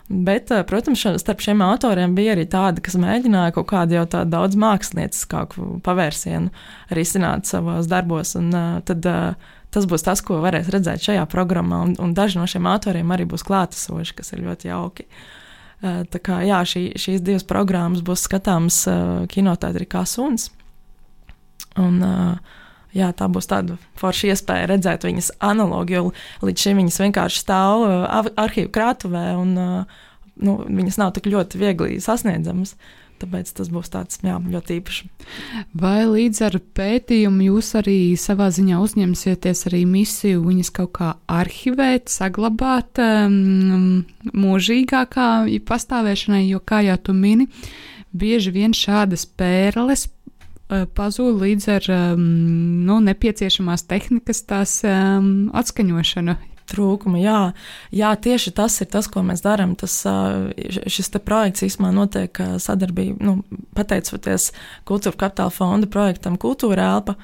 Bet, 0.05 0.51
uh, 0.53 0.61
protams, 0.67 1.01
šo, 1.01 1.15
starp 1.21 1.41
šiem 1.45 1.63
autoriem 1.65 2.15
bija 2.17 2.35
arī 2.35 2.45
tādi, 2.51 2.83
kas 2.85 2.97
mēģināja 3.01 3.55
kaut 3.55 3.69
kādu 3.71 3.97
jau 3.97 4.05
tādu 4.17 4.35
daudz 4.35 4.59
mākslinieckāku 4.61 5.79
pavērsienu 5.85 6.51
risināt 6.95 7.49
savos 7.49 7.89
darbos. 7.91 8.35
Un, 8.37 8.51
tad, 8.85 9.07
tas 9.73 9.87
būs 9.89 10.05
tas, 10.05 10.21
ko 10.23 10.43
varēs 10.43 10.69
redzēt 10.71 11.07
šajā 11.07 11.25
programmā, 11.31 11.81
un, 11.87 11.97
un 11.99 12.13
daži 12.17 12.37
no 12.39 12.45
šiem 12.49 12.69
autoriem 12.69 13.15
arī 13.15 13.25
būs 13.31 13.47
klātesoši, 13.47 14.19
kas 14.19 14.35
ir 14.35 14.45
ļoti 14.45 14.71
jauki. 14.71 15.09
Uh, 15.09 15.33
tā 15.81 16.21
kā 16.23 16.41
jā, 16.47 16.61
šī, 16.67 16.83
šīs 16.99 17.23
divas 17.25 17.45
programmas 17.47 18.03
būs 18.05 18.25
skatāmas 18.27 18.83
uh, 18.89 19.25
kinoteātrī 19.31 19.87
kā 19.89 20.05
suns. 20.09 20.49
Un, 21.79 21.99
uh, 22.05 22.61
jā, 22.95 23.11
tā 23.17 23.27
būs 23.31 23.49
tāda 23.51 23.77
forša 23.99 24.31
iespēja 24.33 24.69
redzēt 24.71 25.07
viņas 25.07 25.33
analogu, 25.43 25.95
jo 25.95 26.47
līdz 26.47 26.67
šim 26.67 26.81
viņas 26.81 27.01
vienkārši 27.03 27.41
stāv 27.43 27.85
arhīvu 28.39 28.71
krātuvē, 28.75 29.25
un 29.39 29.55
nu, 29.55 30.55
viņas 30.63 30.99
nav 31.01 31.15
tik 31.15 31.27
ļoti 31.31 31.59
viegli 31.61 31.99
sasniedzamas. 32.03 32.75
Tāpēc 33.15 33.51
tas 33.55 33.69
būs 33.71 33.91
tāds 33.93 34.19
jā, 34.25 34.35
ļoti 34.37 34.75
īpašs. 34.79 35.05
Vai 35.79 36.03
līdz 36.09 36.41
ar 36.49 36.57
pētījumu 36.75 37.45
jūs 37.47 37.69
arī 37.79 37.97
savā 38.19 38.49
ziņā 38.51 38.79
uzņemsieties 38.83 39.65
arī 39.69 39.85
misiju 39.87 40.43
viņas 40.43 40.71
kaut 40.75 40.91
kā 40.97 41.11
arhivēt, 41.31 42.11
saglabāt 42.11 42.99
um, 42.99 44.03
mūžīgākā 44.35 45.29
pastāvēšanai, 45.69 46.43
jo, 46.49 46.59
kā 46.59 46.81
jau 46.89 46.97
tu 47.07 47.15
mini, 47.15 47.47
bieži 48.11 48.51
vien 48.55 48.75
šādas 48.75 49.23
pērles 49.39 50.09
uh, 50.09 50.83
pazūd 50.97 51.39
līdz 51.45 51.69
ar 51.77 51.87
um, 51.95 52.25
nu, 52.89 52.99
nepieciešamās 53.07 53.87
tehnikas 53.87 54.43
tās 54.49 54.81
um, 54.83 55.47
atskaņošanu 55.55 56.35
trūkuma. 56.69 57.19
Jā, 57.21 57.39
jā, 57.95 58.11
tieši 58.15 58.53
tas 58.55 58.77
ir 58.83 58.89
tas, 58.93 59.09
ko 59.11 59.23
mēs 59.25 59.43
darām. 59.45 59.75
Šis 59.77 61.11
projekts 61.25 61.65
īstenībā 61.67 61.93
notiek 61.95 62.43
sadarbībā, 62.61 63.17
nu, 63.23 63.39
pateicoties 63.77 64.51
Kultūra 64.87 65.25
Kapitāla 65.25 65.53
fonda 65.53 65.89
projektam 65.91 66.39
Kultūra 66.41 66.93
Elpa. 66.95 67.19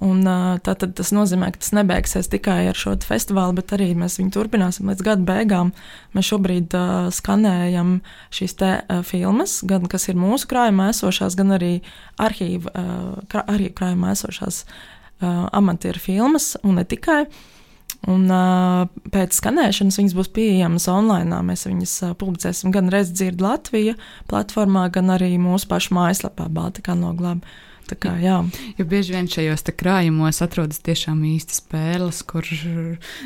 Un, 0.00 0.24
tātad 0.64 0.94
tas 0.96 1.10
nozīmē, 1.12 1.50
ka 1.52 1.60
tas 1.60 1.74
nebeigsies 1.76 2.30
tikai 2.32 2.62
ar 2.70 2.78
šo 2.78 2.94
festivālu, 3.04 3.58
bet 3.58 3.74
arī 3.76 3.90
mēs 3.92 4.16
viņu 4.16 4.32
turpināsim 4.32 4.88
līdz 4.88 5.04
gada 5.04 5.26
beigām. 5.28 5.74
Mēs 6.16 6.30
šobrīd 6.30 6.72
uh, 6.72 7.10
skanējam 7.12 7.98
šīs 8.32 8.56
te 8.62 8.70
uh, 8.80 9.02
filmas, 9.04 9.58
gan 9.68 9.84
kas 9.92 10.08
ir 10.08 10.16
mūsu 10.16 10.48
krājumā 10.48 10.88
esošās, 10.94 11.36
gan 11.36 11.52
arī 11.58 11.74
arhīvu 12.16 12.72
uh, 12.72 13.36
arhīv 13.44 13.76
krājumā 13.76 14.16
esošās 14.16 14.62
uh, 14.64 15.52
amatieru 15.52 16.00
filmas, 16.00 16.54
un 16.64 16.80
ne 16.80 16.88
tikai. 16.88 17.26
Uh, 17.28 17.59
Un, 18.08 18.26
uh, 18.32 18.86
pēc 19.12 19.36
skanēšanas 19.36 19.98
viņas 20.00 20.14
būs 20.16 20.30
pieejamas 20.36 20.86
online. 20.90 21.40
Mēs 21.46 21.66
viņas 21.68 21.96
uh, 22.06 22.12
publicēsim 22.18 22.72
gan 22.74 22.88
Redzdzird 22.92 23.42
Latvija 23.44 23.96
platformā, 24.30 24.86
gan 24.94 25.12
arī 25.16 25.34
mūsu 25.40 25.68
pašu 25.70 25.96
mājaslapā 25.98 26.48
Baltikā 26.52 26.96
noglāba. 26.98 27.44
Kā, 27.90 28.12
jā. 28.22 28.36
Jo 28.78 28.84
bieži 28.86 29.16
vien 29.16 29.26
šajos 29.26 29.64
krājumos 29.74 30.38
atrodas 30.44 30.78
tiešām 30.86 31.24
īstas 31.26 31.58
pērles, 31.72 32.20
kur 32.22 32.46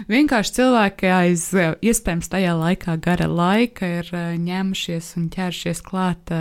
vienkārši 0.09 0.55
cilvēki 0.57 1.11
aiz 1.13 1.51
iespējams 1.85 2.33
tajā 2.33 2.55
laikā 2.57 2.97
gara 3.05 3.29
laika 3.29 3.91
ir 4.01 4.09
ņēmušies 4.41 5.11
un 5.21 5.29
ķēršies 5.35 5.85
klāt 5.85 6.33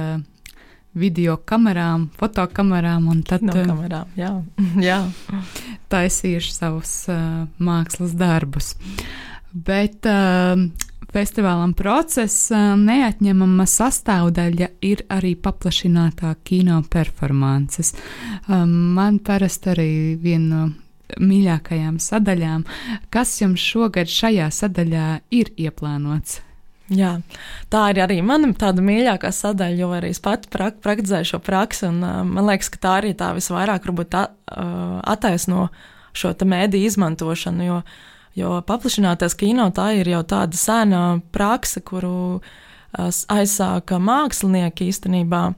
video 0.93 1.37
kamerām, 1.49 2.07
fotokamerām 2.19 3.09
un 3.11 3.21
tad 3.27 3.43
no 3.45 3.55
kamerām, 3.55 4.09
jā. 4.19 4.31
jā. 4.89 4.99
taisījuši 5.93 6.55
savus 6.55 6.95
uh, 7.11 7.43
mākslas 7.63 8.15
darbus. 8.17 8.73
Bet 9.53 10.07
uh, 10.09 10.57
festivālam 11.13 11.75
procesa 11.77 12.73
neatņemama 12.79 13.65
sastāvdaļa 13.69 14.69
ir 14.85 15.03
arī 15.13 15.35
paplašinātā 15.37 16.35
kino 16.45 16.81
performances. 16.89 17.93
Um, 18.47 18.95
man 18.97 19.19
parasti 19.25 19.73
arī 19.73 19.91
viena 20.21 20.65
no 20.65 20.71
mīļākajām 21.19 21.99
sadaļām, 22.01 22.63
kas 23.13 23.35
jums 23.41 23.61
šogad 23.61 24.09
šajā 24.09 24.47
sadaļā 24.53 25.09
ir 25.35 25.51
ieplānots 25.61 26.39
Jā, 26.91 27.13
tā 27.71 27.85
ir 27.93 28.01
arī 28.03 28.17
mana 28.25 28.49
tāda 28.59 28.83
mīļākā 28.83 29.29
sadaļa, 29.31 29.79
jo 29.79 29.91
arī 29.95 30.09
es 30.11 30.19
pati 30.23 30.49
prak 30.51 30.81
praktizēju 30.83 31.29
šo 31.31 31.39
praksi. 31.43 31.87
Un, 31.87 32.01
uh, 32.03 32.23
man 32.27 32.49
liekas, 32.49 32.67
ka 32.73 32.81
tā 32.83 32.95
arī 32.99 33.13
tā 33.15 33.31
visvairāk 33.37 33.87
tā, 34.11 34.25
uh, 34.27 34.97
attaisno 34.99 35.69
šo 36.11 36.33
mēdīju 36.35 36.91
izmantošanu. 36.91 37.63
Jo, 37.63 37.79
jo 38.35 38.59
paplašinātais 38.67 39.35
kino 39.39 39.69
tā 39.71 39.93
ir 39.95 40.11
jau 40.11 40.23
tāda 40.27 40.59
sena 40.59 41.03
praksa, 41.31 41.79
kuru 41.79 42.41
uh, 42.41 43.09
aizsāka 43.31 44.01
mākslinieki 44.03 44.91
īstenībā. 44.91 45.53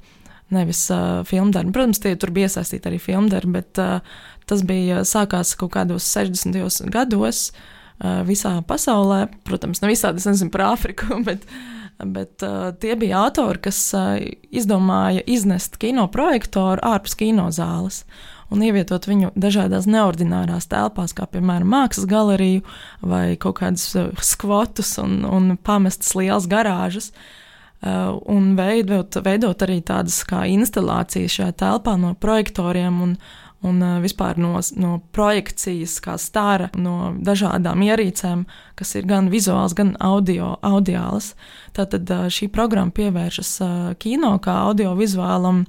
Nevis 0.53 0.83
uh, 0.93 1.23
filmdarbi. 1.25 1.73
Protams, 1.73 1.99
tie 2.03 2.13
tur 2.21 2.29
bija 2.29 2.51
iesaistīti 2.51 2.85
arī 2.85 3.01
filmdarbi, 3.01 3.63
bet 3.63 3.81
uh, 3.81 4.19
tas 4.45 4.61
bija 4.61 5.01
sākās 5.01 5.55
kaut 5.57 5.73
kādos 5.73 6.05
60. 6.05 6.85
gados. 6.93 7.49
Uh, 7.49 7.71
visā 7.99 8.57
pasaulē. 8.67 9.25
Protams, 9.47 9.81
ne 9.81 9.91
visādi, 9.93 10.21
es 10.21 10.27
nezinu 10.29 10.51
par 10.53 10.67
Āfriku, 10.73 11.19
bet, 11.27 11.45
bet 12.03 12.43
tie 12.81 12.95
bija 12.99 13.25
autori, 13.25 13.61
kas 13.67 13.79
izdomāja 14.51 15.23
iznest 15.25 15.79
kino 15.81 16.07
projektoru 16.11 16.83
ārpus 16.83 17.17
kinozāles 17.19 18.03
un 18.53 18.61
ievietot 18.61 19.07
viņu 19.09 19.31
dažādās 19.39 19.87
neordinārās 19.89 20.69
telpās, 20.69 21.15
kā 21.17 21.25
piemēram 21.29 21.71
mākslas 21.71 22.05
galeriju 22.09 22.61
vai 23.01 23.37
kaut 23.41 23.59
kādas 23.61 23.87
skvotus 24.21 24.95
un, 25.01 25.23
un 25.25 25.55
pamestas 25.57 26.13
lielas 26.17 26.47
garāžas. 26.51 27.11
Un 27.85 28.53
veidot, 28.57 29.17
veidot 29.21 29.61
arī 29.61 29.79
tādas 29.85 30.21
kā 30.25 30.45
instalācijas 30.49 31.35
šajā 31.35 31.51
telpā 31.59 31.93
no 32.01 32.13
projektoriem 32.17 33.01
un, 33.03 33.11
uh, 33.17 33.44
un 33.65 33.81
vispār 34.03 34.37
no, 34.41 34.59
no 34.77 34.99
projekcijas, 35.15 35.97
kā 36.03 36.15
stāra, 36.21 36.69
no 36.77 37.13
dažādām 37.25 37.83
ierīcēm, 37.85 38.45
kas 38.77 38.95
ir 38.99 39.07
gan 39.09 39.29
vizuāls, 39.33 39.75
gan 39.77 39.95
audio, 40.03 40.55
audiāls. 40.65 41.33
Tātad 41.75 42.09
šī 42.31 42.49
programma 42.53 42.93
pievēršas 42.95 43.51
kino 44.01 44.35
kā 44.43 44.57
audiovizuālam, 44.69 45.65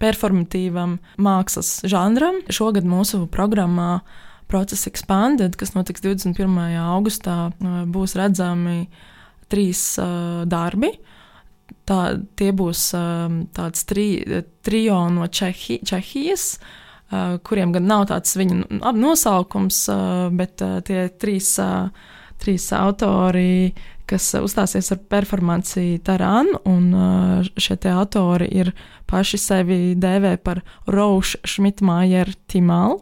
performatīvam 0.00 0.98
mākslas 1.20 1.80
žanram. 1.90 2.40
Šogad 2.52 2.88
mūsu 2.88 3.26
programmā 3.32 4.00
Process 4.50 4.88
Expanded, 4.90 5.54
kas 5.58 5.76
notiks 5.76 6.02
21. 6.02 6.56
augustā, 6.82 7.52
būs 7.60 8.16
redzami 8.18 8.84
trīs 9.50 9.94
darbi. 10.50 10.94
Tā, 11.86 12.00
tie 12.38 12.50
būs 12.54 12.80
um, 12.98 13.36
tāds 13.54 13.82
tri, 13.86 14.06
trio 14.66 14.98
no 15.10 15.26
Čehi, 15.30 15.78
Čehijas, 15.86 16.44
uh, 16.58 16.89
kuriem 17.42 17.72
gan 17.74 17.88
nav 17.90 18.04
tāds 18.10 18.36
viņu 18.38 18.80
nosaukums, 18.94 19.82
eh, 19.90 20.28
bet 20.30 20.62
eh, 20.62 20.78
tie 20.86 21.08
trīs, 21.10 21.56
trīs 22.40 22.68
autori, 22.76 23.72
kas 24.10 24.32
uzstāsies 24.38 24.92
ar 24.94 25.00
performanci 25.10 26.00
Taran, 26.02 26.48
un 26.66 26.88
šie 27.54 27.76
autori 27.92 28.48
ir 28.50 28.72
paši 29.06 29.38
sevi 29.38 29.78
dēvē 29.94 30.36
par 30.42 30.62
Raušu 30.90 31.38
Šmitmājeru 31.46 32.34
Timalu. 32.50 32.98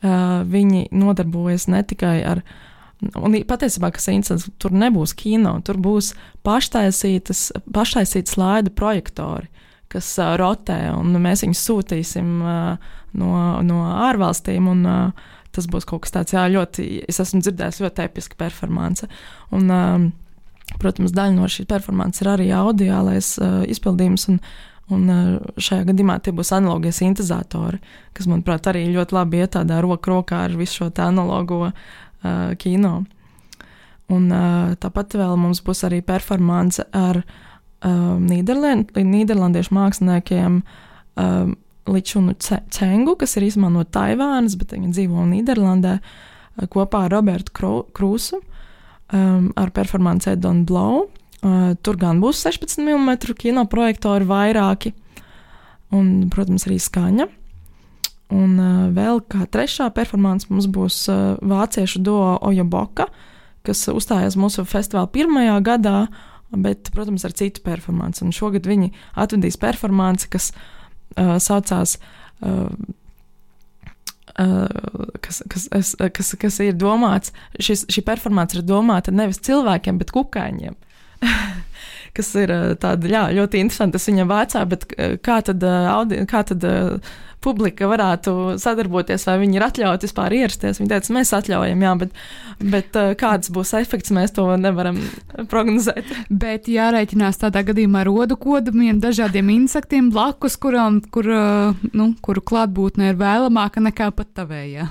Viņi 0.00 0.84
nodarbojas 0.96 1.66
ne 1.68 1.82
tikai 1.82 2.20
ar 2.24 2.44
Un 3.16 3.32
patiesībā, 3.48 3.88
kas 3.96 4.10
ir 4.10 4.18
interesants, 4.18 4.50
tur 4.60 4.74
nebūs 4.76 5.14
kino, 5.16 5.54
tur 5.64 5.78
būs 5.80 6.12
paštaisītas, 6.44 7.46
paštaisītas 7.72 8.34
slaidu 8.36 8.72
projektori, 8.76 9.48
kas 9.88 10.10
uh, 10.20 10.34
rotē, 10.36 10.92
un 10.92 11.16
mēs 11.24 11.40
viņus 11.46 11.62
sūtīsim 11.64 12.34
uh, 12.44 12.90
no, 13.18 13.34
no 13.66 13.82
ārvalstīm. 14.08 14.70
Un, 14.70 14.86
uh, 14.86 15.36
tas 15.50 15.66
būs 15.66 15.86
kaut 15.88 16.04
kas 16.04 16.14
tāds, 16.14 16.34
jā, 16.36 16.44
ļoti, 16.52 16.86
es 17.10 17.18
esmu 17.22 17.40
dzirdējis 17.42 17.80
ļoti 17.82 18.04
episka 18.06 18.38
performance. 18.38 19.08
Un, 19.56 19.70
uh, 19.74 20.74
protams, 20.82 21.14
daļa 21.16 21.34
no 21.36 21.48
šīs 21.50 21.68
performances 21.70 22.22
ir 22.22 22.32
arī 22.34 22.50
audiālais 22.54 23.36
uh, 23.42 23.62
izpildījums. 23.70 24.28
Un, 24.34 24.42
Un 24.90 25.04
šajā 25.54 25.84
gadījumā 25.86 26.16
tie 26.18 26.32
būs 26.34 26.48
analogie 26.50 26.90
sintezatori, 26.90 27.78
kas, 28.10 28.26
manuprāt, 28.26 28.64
arī 28.66 28.80
ļoti 28.90 29.14
labi 29.14 29.38
iet 29.38 29.52
tādā 29.54 29.76
roku 29.84 30.10
rokā 30.10 30.40
ar 30.48 30.56
visu 30.58 30.80
šo 30.80 30.88
analogo 31.04 31.60
uh, 31.68 31.76
kino. 32.58 33.04
Un 34.10 34.26
uh, 34.34 34.72
tāpat 34.82 35.14
vēl 35.14 35.36
mums 35.38 35.62
būs 35.62 35.84
arī 35.86 36.00
performance 36.02 36.82
ar 36.90 37.20
uh, 37.22 37.38
um, 37.84 38.26
Nīderland, 38.28 38.92
Nīderlandiešu 38.94 39.74
māksliniekiem 39.76 40.60
um, 40.60 41.54
Ličunu 41.90 42.34
Cengu, 42.40 43.16
kas 43.18 43.36
ir 43.36 43.48
no 43.60 43.84
Taivānas, 43.84 44.56
bet 44.56 44.72
viņa 44.72 44.92
dzīvo 44.94 45.26
Nīderlandē 45.30 45.98
uh, 45.98 46.10
kopā 46.68 47.06
ar 47.06 47.14
Robertu 47.14 47.54
Krūsu 47.94 48.40
um, 48.40 49.50
ar 49.56 49.70
performanci 49.70 50.36
Don 50.36 50.64
Blow. 50.64 51.08
Uh, 51.40 51.72
tur 51.80 51.96
gan 51.96 52.20
būs 52.20 52.42
16 52.44 52.82
mm 52.84 53.34
kino 53.38 53.64
projektori 53.66 54.26
vairāki. 54.28 54.92
un, 55.90 56.28
protams, 56.30 56.66
arī 56.68 56.78
skaņa. 56.78 57.26
Un 58.30 58.58
uh, 58.60 58.90
vēl 58.94 59.24
kā 59.26 59.46
trešā 59.50 59.88
performance 59.94 60.46
mums 60.50 60.68
būs 60.70 61.08
uh, 61.10 61.38
vāciešu 61.42 61.98
duo 61.98 62.38
Ojoboka, 62.46 63.08
kas 63.66 63.88
uzstājās 63.88 64.36
mūsu 64.38 64.62
festivāla 64.64 65.10
pirmajā 65.10 65.56
gadā, 65.66 66.06
bet, 66.54 66.92
protams, 66.94 67.24
ar 67.24 67.32
citu 67.34 67.64
performanci. 67.64 68.22
Un 68.22 68.30
šogad 68.30 68.68
viņi 68.70 68.92
atvedīs 69.18 69.58
performanci, 69.58 70.30
kas 70.30 70.52
uh, 70.52 70.79
saucās. 71.16 71.98
Uh, 72.40 72.70
Uh, 74.38 75.10
kas, 75.20 75.42
kas, 75.50 75.64
kas, 76.14 76.28
kas 76.38 76.58
ir 76.62 76.76
domāts, 76.78 77.32
šis, 77.60 77.82
šī 77.92 78.04
performance 78.06 78.56
ir 78.56 78.62
domāta 78.64 79.12
nevis 79.12 79.42
cilvēkiem, 79.44 79.98
bet 80.00 80.12
kukaiņiem. 80.14 80.76
kas 82.16 82.34
ir 82.40 82.52
tāda, 82.82 83.10
jā, 83.10 83.24
ļoti 83.40 83.64
interesanti. 83.64 83.98
Tas 83.98 84.08
viņam 84.10 84.30
vācā, 84.30 84.62
bet 84.68 84.86
kā 85.24 85.40
tad, 85.46 85.64
audi, 85.64 86.22
kā 86.30 86.44
tad 86.48 86.64
publika 87.40 87.88
varētu 87.88 88.56
sadarboties, 88.60 89.24
vai 89.28 89.38
viņi 89.40 89.58
ir 89.58 89.64
atļauti 89.64 90.08
vispār 90.08 90.34
ierasties? 90.36 90.80
Viņi 90.80 90.90
teica, 90.92 91.14
mēs 91.16 91.32
atļaujam, 91.38 91.84
jā, 91.86 91.92
bet, 92.02 92.18
bet 92.74 92.98
kāds 93.20 93.52
būs 93.54 93.72
efekts, 93.80 94.12
mēs 94.14 94.34
to 94.36 94.44
nevaram 94.60 95.00
prognozēt. 95.52 96.08
Bet 96.28 96.68
jārēķinās 96.70 97.40
tādā 97.44 97.64
gadījumā 97.70 98.04
ar 98.04 98.10
rodu 98.12 98.38
kodumiem, 98.40 99.00
dažādiem 99.02 99.52
insektiem 99.56 100.12
blakus, 100.12 100.58
kuram, 100.60 101.00
kur, 101.12 101.28
nu, 101.92 102.10
kuru 102.24 102.44
klātbūtne 102.52 103.12
ir 103.12 103.20
vēlamāka 103.20 103.82
nekā 103.88 104.12
pat 104.16 104.34
tavējā. 104.42 104.90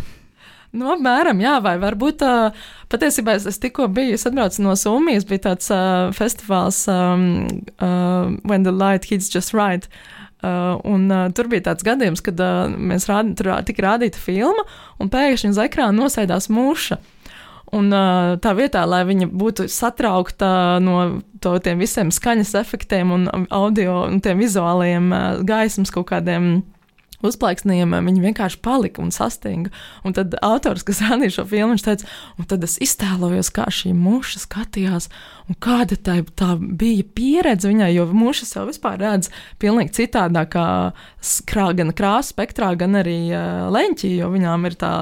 Nu, 0.70 0.92
apmēram, 0.94 1.40
jā, 1.42 1.56
vai 1.66 1.74
varbūt 1.82 2.22
uh, 2.22 2.68
patiesībā 2.94 3.34
es, 3.40 3.48
es 3.50 3.58
tikko 3.62 3.88
biju, 3.94 4.14
es 4.20 4.28
atbraucu 4.30 4.62
no 4.62 4.76
Somijas, 4.78 5.26
bija 5.26 5.48
tāds 5.48 5.72
uh, 5.74 6.12
festivāls 6.14 6.84
um, 6.92 7.48
uh, 7.82 8.30
When 8.46 8.68
the 8.68 8.74
Light 8.76 9.10
Hits 9.10 9.32
Just 9.34 9.56
Right. 9.58 9.90
Uh, 10.46 10.78
un, 10.88 11.10
uh, 11.12 11.26
tur 11.36 11.50
bija 11.52 11.72
tāds 11.72 11.84
gadījums, 11.84 12.22
kad 12.24 12.38
uh, 12.40 12.70
mēs 12.70 13.10
rādi, 13.10 13.34
tur 13.40 13.52
tika 13.66 13.88
rādīta 13.88 14.22
filma, 14.22 14.64
un 15.02 15.10
pēkšņi 15.12 15.56
uz 15.56 15.64
ekrāna 15.66 15.98
nosēdās 16.04 16.52
mūša. 16.54 17.02
Un 17.76 17.90
uh, 17.90 18.38
tā 18.42 18.54
vietā, 18.58 18.86
lai 18.90 19.02
viņa 19.10 19.26
būtu 19.30 19.66
satraukta 19.74 20.78
no 20.86 21.22
to, 21.42 21.58
tiem 21.66 21.82
visiem 21.82 22.14
skaņas 22.14 22.56
efektiem 22.62 23.12
un 23.14 23.28
audio 23.50 24.04
un 24.06 24.22
tiem 24.22 24.42
vizuālajiem 24.42 25.10
uh, 25.10 25.30
gaismas 25.46 25.94
kaut 25.94 26.12
kādiem 26.14 26.52
uh, 26.62 26.79
uzplaiksnījumiem, 27.26 28.08
viņi 28.10 28.24
vienkārši 28.24 28.60
palika 28.64 29.02
un 29.04 29.12
sastinga. 29.14 29.74
Un 30.08 30.16
tad 30.16 30.38
autors, 30.46 30.86
kas 30.88 31.02
rādīja 31.04 31.40
šo 31.40 31.46
filmu, 31.50 31.76
viņš 31.76 31.86
teica, 31.86 32.10
un 32.40 32.48
tad 32.50 32.64
es 32.68 32.78
iztēlojos, 32.84 33.52
kā 33.56 33.68
šī 33.74 33.92
muša 33.98 34.44
skatījās, 34.46 35.10
un 35.50 35.60
kāda 35.64 36.00
tā, 36.00 36.20
tā 36.40 36.54
bija 36.60 37.06
pieredze 37.16 37.70
viņai, 37.72 37.92
jo 37.98 38.08
mušas 38.16 38.56
jau 38.56 38.66
vispār 38.70 39.00
redz 39.02 39.32
pilnīgi 39.60 39.98
citādākā 40.02 40.66
krā, 41.50 41.70
gan 41.78 41.94
krāsa 41.96 42.32
spektrā, 42.32 42.74
gan 42.80 43.00
arī 43.02 43.22
uh, 43.34 43.68
leņķī, 43.74 44.16
jo 44.22 44.34
viņām 44.36 44.70
ir 44.70 44.80
tā. 44.80 44.96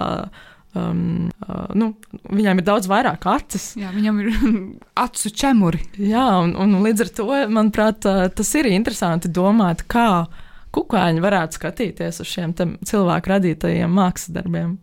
Um, 0.77 1.31
uh, 1.41 1.71
nu, 1.73 1.87
viņam 2.27 2.59
ir 2.59 2.65
daudz 2.67 2.89
vairāk 2.91 3.23
acis. 3.31 3.71
Jā, 3.79 3.89
viņam 3.95 4.19
ir 4.21 4.27
acu 5.05 5.31
ķemuri. 5.33 5.79
Jā, 6.05 6.25
un, 6.43 6.51
un 6.59 6.75
līdz 6.83 7.05
ar 7.05 7.13
to, 7.17 7.29
manuprāt, 7.49 8.05
tas 8.37 8.51
ir 8.59 8.69
interesanti 8.69 9.31
domāt, 9.33 9.87
kā 9.89 10.09
uh, 10.25 10.43
kukaiņi 10.75 11.23
varētu 11.23 11.59
skatīties 11.59 12.21
uz 12.23 12.33
šiem 12.33 12.57
cilvēku 12.57 13.33
radītajiem 13.35 13.97
mākslas 13.99 14.35
darbiem. 14.35 14.77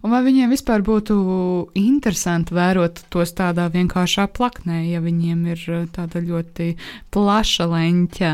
Un 0.00 0.12
vai 0.14 0.22
viņiem 0.24 0.48
vispār 0.52 0.80
būtu 0.84 1.14
interesanti 1.76 2.54
vērot 2.56 3.02
tos 3.12 3.34
tādā 3.36 3.66
vienkāršā 3.72 4.24
plaknē, 4.32 4.80
ja 4.88 5.02
viņiem 5.04 5.42
ir 5.52 5.64
uh, 5.68 5.82
tāda 5.92 6.22
ļoti 6.24 6.70
plaša 7.12 7.66
leņķa 7.68 8.30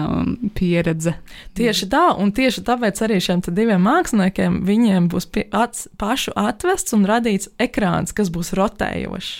pieredze? 0.54 1.16
Tieši 1.58 1.90
tā, 1.90 2.04
un 2.22 2.30
tieši 2.36 2.62
tāpēc 2.68 3.02
arī 3.06 3.18
šiem 3.24 3.42
diviem 3.48 3.82
māksliniekiem 3.82 4.62
viņiem 4.68 5.10
būs 5.10 5.26
ats, 5.50 5.88
pašu 5.98 6.36
atvests 6.38 6.94
un 6.94 7.08
radīts 7.10 7.50
ekrāns, 7.58 8.14
kas 8.14 8.30
būs 8.30 8.54
rotējošs. 8.54 9.34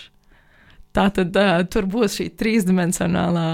Tā 0.95 1.09
tad 1.15 1.39
uh, 1.39 1.61
tur 1.71 1.87
būs 1.91 2.19
šī 2.19 2.33
trīsdimensionālā 2.39 3.47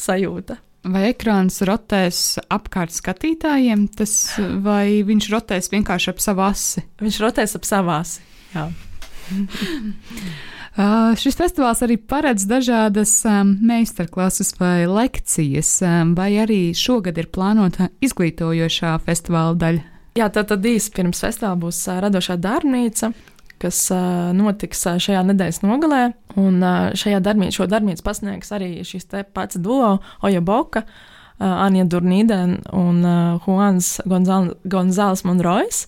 sajūta. 0.00 0.62
Vai 0.86 1.08
ekrāns 1.10 1.58
rotēs 1.66 2.18
apkārt 2.52 2.94
skatītājiem, 2.94 3.86
tas, 3.98 4.12
vai 4.62 5.02
viņš 5.06 5.28
rotēs 5.32 5.70
vienkārši 5.72 6.12
ap 6.12 6.20
savu 6.22 6.44
asi? 6.46 6.84
Viņš 7.02 7.18
rotēs 7.24 7.56
ap 7.58 7.66
savu 7.66 7.90
asi. 7.96 8.22
Uh, 8.54 8.70
šis 11.22 11.38
festivāls 11.38 11.82
arī 11.82 11.96
paredz 11.98 12.46
dažādas 12.46 13.18
um, 13.26 13.56
meistarklases 13.66 14.54
vai 14.60 14.86
lekcijas, 14.86 15.72
um, 15.82 16.14
vai 16.18 16.30
arī 16.44 16.60
šogad 16.76 17.18
ir 17.18 17.32
plānota 17.34 17.90
izglītojošā 18.06 18.94
festivāla 19.08 19.58
daļa. 19.58 19.86
Jā, 20.16 20.30
tad, 20.32 20.52
tad 20.52 20.64
īsi 20.70 20.94
pirms 20.94 21.24
festivāla 21.26 21.58
būs 21.66 21.82
uh, 21.90 21.98
radošā 22.06 22.38
darbnīca, 22.40 23.10
kas 23.62 23.78
uh, 23.94 24.32
notiks 24.36 24.82
uh, 24.86 25.00
šajā 25.02 25.22
nedēļas 25.30 25.62
nogalē. 25.64 26.02
Un 26.36 26.60
uh, 26.60 26.92
šajā 26.96 27.22
darbnīcā, 27.24 27.56
šo 27.58 27.68
darbnīcu 27.72 28.04
pasniegs 28.06 28.52
arī 28.54 28.70
šis 28.86 29.08
pats 29.36 29.60
duo 29.62 29.96
Oja 30.26 30.42
Boka, 30.44 30.84
uh, 30.86 31.48
Anja 31.66 31.86
Durnīden 31.88 32.60
un 32.72 33.00
uh, 33.04 33.46
Juans 33.46 33.96
Gonzāls 34.06 35.24
Monrois. 35.24 35.86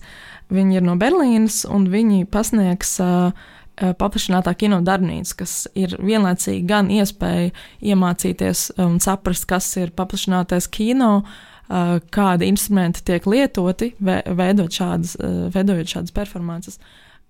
Viņi 0.49 0.79
ir 0.79 0.85
no 0.85 0.97
Berlīnas 0.97 1.61
un 1.69 1.85
viņi 1.91 2.25
pasniegs 2.33 2.97
uh, 3.03 3.31
paplašinātā 3.79 4.53
kino 4.59 4.81
darbnīca, 4.83 5.35
kas 5.43 5.53
ir 5.77 5.95
vienlaicīgi 6.03 6.65
gan 6.67 6.89
iespēja 6.91 7.53
iemācīties 7.79 8.65
un 8.83 8.97
saprast, 9.03 9.47
kas 9.49 9.69
ir 9.79 9.93
paplašinātais 9.95 10.67
kino, 10.71 11.21
kādi 11.69 12.49
instrumenti 12.49 13.03
tiek 13.05 13.27
lietoti, 13.29 13.93
veidot 14.01 14.73
šādas, 14.73 15.15
veidojot 15.53 15.93
šādas 15.93 16.15
performances, 16.15 16.79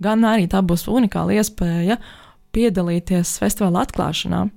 gan 0.04 0.26
arī 0.28 0.48
tā 0.52 0.62
būs 0.66 0.88
unikāla 0.92 1.40
iespēja 1.40 2.00
piedalīties 2.56 3.38
festivāla 3.42 3.86
atklāšanā. 3.86 4.48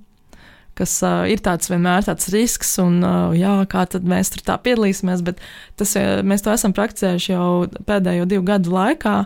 Kas 0.73 0.95
uh, 1.05 1.27
ir 1.29 1.43
tāds 1.45 1.69
vienmēr 1.69 2.01
tāds 2.07 2.31
risks, 2.33 2.71
un 2.81 3.03
uh, 3.05 3.35
jā, 3.37 3.53
kā 3.69 3.83
tad 3.85 4.07
mēs 4.09 4.33
tur 4.33 4.41
tā 4.47 4.57
piedalīsimies, 4.65 5.21
bet 5.25 5.41
tas, 5.77 5.93
mēs 6.25 6.41
to 6.41 6.53
esam 6.53 6.73
prakticējuši 6.73 7.33
jau 7.35 7.49
pēdējo 7.85 8.25
divu 8.31 8.47
gadu 8.47 8.73
laikā, 8.73 9.17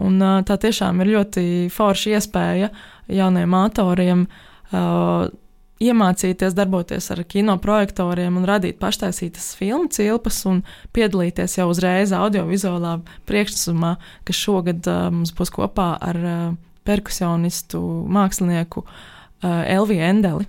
un 0.00 0.16
uh, 0.24 0.38
tā 0.48 0.56
tiešām 0.62 1.04
ir 1.04 1.12
ļoti 1.18 1.44
forša 1.74 2.16
iespēja 2.16 2.72
jauniem 3.12 3.58
autoriem 3.58 4.24
uh, 4.24 5.28
iemācīties 5.84 6.56
darboties 6.56 7.10
ar 7.12 7.22
kinoprojektoriem 7.28 8.38
un 8.40 8.46
radīt 8.48 8.78
paštaisītas 8.80 9.52
filmu 9.58 9.90
cilpas 9.92 10.40
un 10.50 10.62
piedalīties 10.96 11.58
jau 11.58 11.68
uzreiz 11.72 12.14
audiovizuālā 12.16 12.98
priekšnesumā, 13.28 13.94
kas 14.26 14.40
šogad 14.40 14.88
uh, 14.90 15.08
mums 15.14 15.34
būs 15.36 15.52
kopā 15.54 15.94
ar 16.00 16.20
uh, 16.20 16.42
perkusionistu 16.84 17.80
mākslinieku 18.12 18.84
uh, 18.84 19.62
Elviju 19.68 20.04
Endeli, 20.04 20.48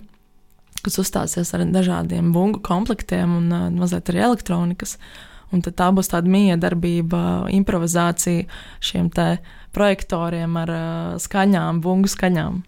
kas 0.84 1.00
uzstāsies 1.02 1.52
ar 1.56 1.64
dažādiem 1.72 2.32
bungu 2.34 2.62
komplektiem 2.64 3.38
un 3.40 3.48
uh, 3.52 3.70
mazliet 3.74 4.12
arī 4.12 4.24
elektronikas. 4.30 4.96
Un 5.54 5.62
tad 5.62 5.76
tā 5.78 5.92
būs 5.94 6.10
tāda 6.10 6.26
miedarbība, 6.26 7.46
improvizācija 7.54 8.48
šiem 8.82 9.12
projektoriem 9.76 10.56
ar 10.58 10.72
uh, 10.74 11.18
skaņām, 11.22 11.80
bungu 11.84 12.10
skaņām. 12.10 12.64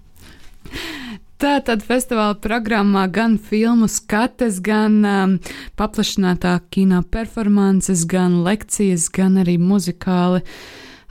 Tātad 1.38 1.84
festivāla 1.86 2.34
programmā 2.42 3.04
gan 3.14 3.36
filmu 3.38 3.86
skates, 3.86 4.56
gan 4.58 4.94
um, 5.06 5.34
paplašinātā 5.78 6.56
kino 6.74 7.04
performances, 7.06 8.00
gan 8.10 8.40
lekcijas, 8.42 9.04
gan 9.14 9.36
arī 9.38 9.54
muzikāli 9.62 10.40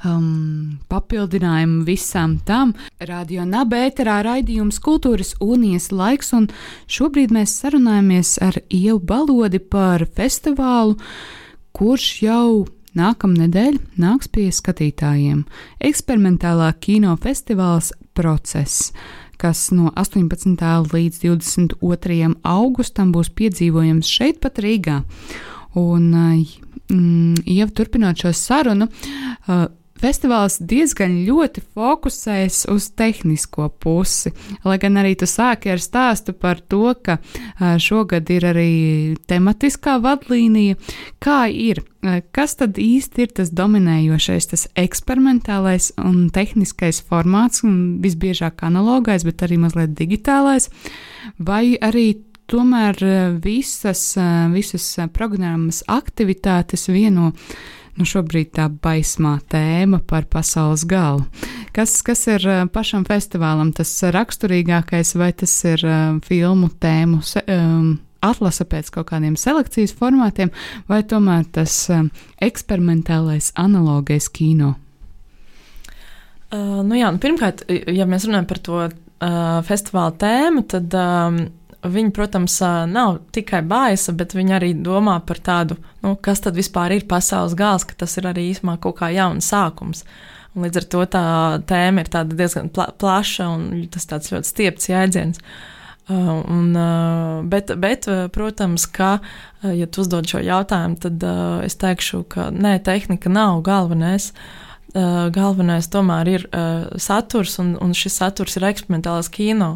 um, 0.04 0.82
papildinājumu 0.92 1.86
visam 1.88 2.34
tam. 2.44 2.74
Radio 3.00 3.46
Nabērā 3.48 4.18
raidījums 4.28 4.82
Kultūras 4.84 5.32
Unijas 5.40 5.94
laiks, 5.96 6.34
un 6.36 6.50
šobrīd 6.92 7.32
mēs 7.32 7.54
sarunājamies 7.62 8.34
ar 8.44 8.58
Ievu 8.68 9.00
Balodi 9.00 9.62
par 9.64 10.04
festivālu, 10.12 10.98
kurš 11.72 12.10
jau 12.26 12.50
nākamnedēļ 13.00 13.80
nāks 14.04 14.28
pie 14.28 14.50
skatītājiem. 14.52 15.46
Eksperimentālā 15.88 16.74
kino 16.84 17.16
festivāls 17.24 17.94
process 18.18 18.92
kas 19.38 19.68
no 19.72 19.92
18. 19.96 20.58
līdz 20.94 21.20
22. 21.24 22.32
augustam 22.44 23.12
būs 23.16 23.32
piedzīvojams 23.38 24.10
šeit, 24.10 24.42
pat 24.44 24.62
Rīgā. 24.64 25.02
Un, 25.78 26.10
mm, 26.90 27.44
jau 27.46 27.68
turpinot 27.78 28.18
šo 28.24 28.34
sarunu, 28.34 28.88
uh, 28.90 29.68
Festivāls 29.98 30.60
diezgan 30.62 31.16
ļoti 31.26 31.64
fokusējas 31.74 32.68
uz 32.70 32.90
tehnisko 32.98 33.70
pusi, 33.82 34.32
lai 34.68 34.78
gan 34.82 35.00
arī 35.02 35.16
tu 35.18 35.26
sāki 35.30 35.72
ar 35.74 35.82
stāstu 35.82 36.36
par 36.38 36.62
to, 36.62 36.94
ka 37.02 37.18
šogad 37.82 38.30
ir 38.34 38.46
arī 38.52 38.72
tematiskā 39.30 39.98
vadlīnija. 40.04 40.78
Kā 41.24 41.46
ir? 41.50 41.82
Kas 42.32 42.54
tad 42.60 42.78
īsti 42.80 43.26
ir 43.26 43.34
tas 43.40 43.50
dominējošais, 43.52 44.50
tas 44.54 44.68
eksperimentālais 44.80 45.90
un 46.00 46.30
tehniskais 46.34 47.02
formāts, 47.04 47.66
un 47.68 47.98
visbiežāk 48.04 48.64
analogais, 48.68 49.26
bet 49.28 49.44
arī 49.44 49.58
mazliet 49.60 49.98
digitālais, 49.98 50.70
vai 51.40 51.74
arī 51.82 52.12
tomēr 52.48 53.02
visas, 53.44 54.14
visas 54.54 54.86
programmas 55.12 55.82
aktivitātes 55.92 56.88
vieno 56.88 57.34
nu, 57.98 58.06
šobrīd 58.08 58.54
tā 58.58 58.68
baismā 58.70 59.38
tēma 59.52 60.00
par 60.08 60.28
pasaules 60.32 60.86
galu. 60.90 61.26
Kas, 61.76 62.00
kas 62.06 62.24
ir 62.32 62.46
pašam 62.74 63.06
festivālam 63.06 63.74
tas 63.76 63.92
raksturīgākais, 64.14 65.14
vai 65.20 65.32
tas 65.38 65.54
ir 65.70 65.84
filmu 66.26 66.70
tēmu 66.82 67.22
um, 67.22 67.92
atlase 68.26 68.66
pēc 68.70 68.92
kaut 68.94 69.10
kādiem 69.12 69.38
selekcijas 69.40 69.94
formātiem, 69.98 70.52
vai 70.90 71.04
tomēr 71.08 71.46
tas 71.54 71.76
um, 71.94 72.10
eksperimentālais 72.44 73.52
analogais 73.60 74.30
kino? 74.34 74.76
Uh, 76.48 76.80
nu 76.88 76.96
jā, 76.96 77.12
nu 77.12 77.20
pirmkārt, 77.22 77.66
ja 77.68 78.08
mēs 78.08 78.28
runājam 78.28 78.48
par 78.48 78.62
to 78.64 78.82
uh, 78.88 78.92
festivāla 79.68 80.14
tēmu, 80.22 80.64
tad 80.72 80.94
um, 80.96 81.42
viņi, 81.84 82.14
protams, 82.16 82.56
uh, 82.64 82.86
nav 82.90 83.20
tikai 83.36 83.62
baisa, 83.68 84.16
bet 84.18 84.36
viņi 84.38 84.58
arī 84.58 84.74
domā 84.74 85.20
par 85.26 85.42
tādu, 85.44 85.78
nu, 86.06 86.16
kas 86.16 86.42
tad 86.46 86.58
vispār 86.58 86.98
ir 86.98 87.08
pasaules 87.10 87.56
gals, 87.58 87.86
ka 87.88 87.98
tas 88.06 88.18
ir 88.18 88.30
arī 88.30 88.50
īsumā 88.52 88.80
kaut 88.82 89.00
kā 89.02 89.12
jauns 89.14 89.50
sākums. 89.52 90.06
Un 90.56 90.66
līdz 90.66 90.82
ar 90.82 90.86
to 90.92 91.08
tā 91.14 91.26
tēma 91.70 92.02
ir 92.02 92.14
diezgan 92.34 92.72
pla 92.74 92.90
plaša 92.98 93.50
un 93.54 93.66
tas 93.94 94.10
tāds 94.10 94.32
ļoti 94.34 94.56
stiepts 94.56 94.90
jēdziens. 94.90 95.38
Uh, 95.38 95.74
Uh, 96.10 96.44
un, 96.48 96.76
uh, 96.76 97.44
bet, 97.44 97.72
bet, 97.76 98.06
uh, 98.08 98.30
protams, 98.32 98.86
ka, 98.86 99.18
ja 99.62 99.88
tu 99.92 100.06
uzdod 100.06 100.30
šo 100.30 100.40
jautājumu, 100.40 100.96
tad 101.04 101.24
es 101.68 101.76
teikšu, 101.82 102.22
ka 102.32 102.48
nē, 102.56 102.78
tehnika 102.86 103.32
nav 103.32 103.60
galvenais. 103.68 104.32
Galvenais 104.96 105.90
tomēr 105.92 106.30
ir 106.32 106.44
saturs, 106.98 107.58
un, 107.62 107.74
un 107.84 107.92
šis 107.94 108.16
saturs 108.22 108.56
ir 108.58 108.66
eksperimentālais 108.70 109.28
kino. 109.30 109.76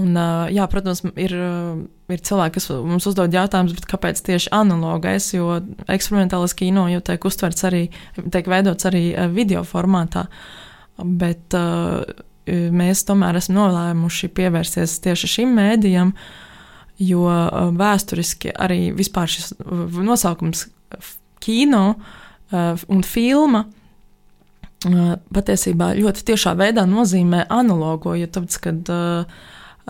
Un, 0.00 0.14
jā, 0.54 0.64
protams, 0.70 1.02
ir, 1.18 1.34
ir 1.34 2.20
cilvēki, 2.24 2.54
kas 2.56 2.68
mums 2.86 3.08
uzdod 3.10 3.34
jautājumus, 3.34 3.84
kāpēc 3.90 4.22
tieši 4.26 4.52
analogais, 4.54 5.32
jo 5.34 5.58
eksperimentālais 5.90 6.54
kino 6.56 6.86
jau 6.92 7.02
tiek 7.04 7.26
uztverts 7.26 7.66
arī, 7.68 7.84
tiek 8.20 8.48
veidots 8.48 8.88
arī 8.88 9.04
video 9.34 9.64
formātā. 9.66 10.28
Bet 11.00 11.56
uh, 11.58 12.04
mēs 12.50 13.04
tomēr 13.08 13.38
esam 13.40 13.58
nolēmuši 13.58 14.30
pievērsties 14.36 14.98
tieši 15.04 15.30
šim 15.34 15.52
mēdījam, 15.58 16.14
jo 17.00 17.26
vēsturiski 17.80 18.52
arī 18.52 18.90
vispār 18.96 19.30
šis 19.30 19.54
nosaukums 19.60 20.66
kino 21.40 21.84
un 22.52 23.04
filma 23.06 23.64
patiesībā 24.80 25.92
ļoti 25.98 26.26
tiešā 26.32 26.54
veidā 26.56 26.86
nozīmē 26.88 27.46
analogo, 27.52 28.14
jo 28.16 28.28
tāpēc, 28.32 28.58
kad 28.64 28.92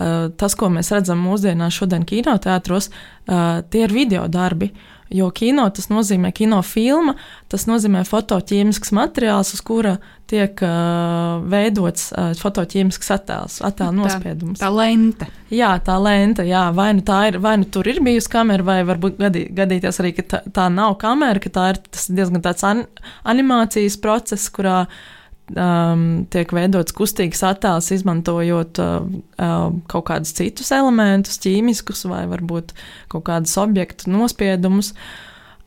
tas, 0.01 0.55
ko 0.57 0.71
mēs 0.73 0.93
redzam 0.95 1.21
mūsdienās 1.21 1.77
šodien 1.77 2.07
kinoteātros, 2.09 2.89
tie 3.27 3.85
ir 3.85 3.93
video 3.93 4.25
darbi, 4.33 4.71
Jo 5.11 5.27
kino 5.35 5.65
tas 5.75 5.89
nozīmē 5.91 6.31
kinofilma, 6.35 7.17
tas 7.51 7.65
nozīmē 7.67 8.05
fotoķīmisks 8.07 8.93
materiāls, 8.95 9.51
uz 9.57 9.63
kura 9.67 9.97
tiek 10.31 10.63
uh, 10.63 11.41
veidots 11.51 12.13
uh, 12.15 12.31
fotoķīmisks 12.39 13.11
attēls, 13.17 13.59
attēla 13.67 13.91
nospiedums. 13.97 14.61
Tā, 14.61 14.69
tā 14.69 14.71
lente. 14.71 15.27
Jā, 15.51 15.73
tā 15.83 15.99
lente, 15.99 16.47
jā, 16.47 16.69
vai 16.77 16.93
nu, 16.95 17.03
tā 17.07 17.25
ir, 17.33 17.41
vai 17.43 17.57
nu 17.59 17.67
tur 17.67 17.91
ir 17.91 17.99
bijusi 18.07 18.31
kamera, 18.31 18.69
vai 18.71 18.79
varbūt 18.87 19.19
gadī, 19.19 19.49
gadīties 19.51 19.99
arī, 19.99 20.15
ka 20.21 20.29
tā, 20.31 20.45
tā 20.61 20.71
nav 20.71 20.95
kamera, 21.03 21.43
ka 21.43 21.51
tā 21.59 21.71
ir 21.73 21.83
diezgan 21.91 22.47
tāds 22.47 22.69
an, 22.71 22.87
animācijas 23.35 23.99
process, 23.99 24.47
kurā 24.55 24.85
uh, 24.87 25.09
um, 25.57 26.05
tiek 26.31 26.53
veidots 26.55 26.95
kustīgs 26.97 27.43
attēls, 27.47 27.91
izmantojot 27.95 28.81
uh, 28.83 29.01
uh, 29.41 29.67
kaut 29.91 30.07
kādus 30.11 30.35
citus 30.37 30.71
elementus, 30.75 31.41
ķīmiskus 31.43 32.07
vai 32.11 32.25
varbūt 32.31 32.75
kaut 33.13 33.27
kādus 33.29 33.57
objektu 33.61 34.13
nospiedumus. 34.13 34.95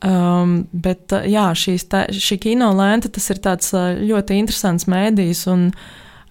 Um, 0.04 0.66
bet 0.72 1.16
uh, 1.16 1.28
jā, 1.30 1.50
tā, 1.90 2.06
šī 2.12 2.40
kino 2.44 2.74
lente 2.76 3.12
tas 3.14 3.30
ir 3.32 3.40
tāds 3.44 3.72
uh, 3.76 3.94
ļoti 4.00 4.40
interesants 4.42 4.90
mēdījis, 4.92 5.46
un, 5.54 5.70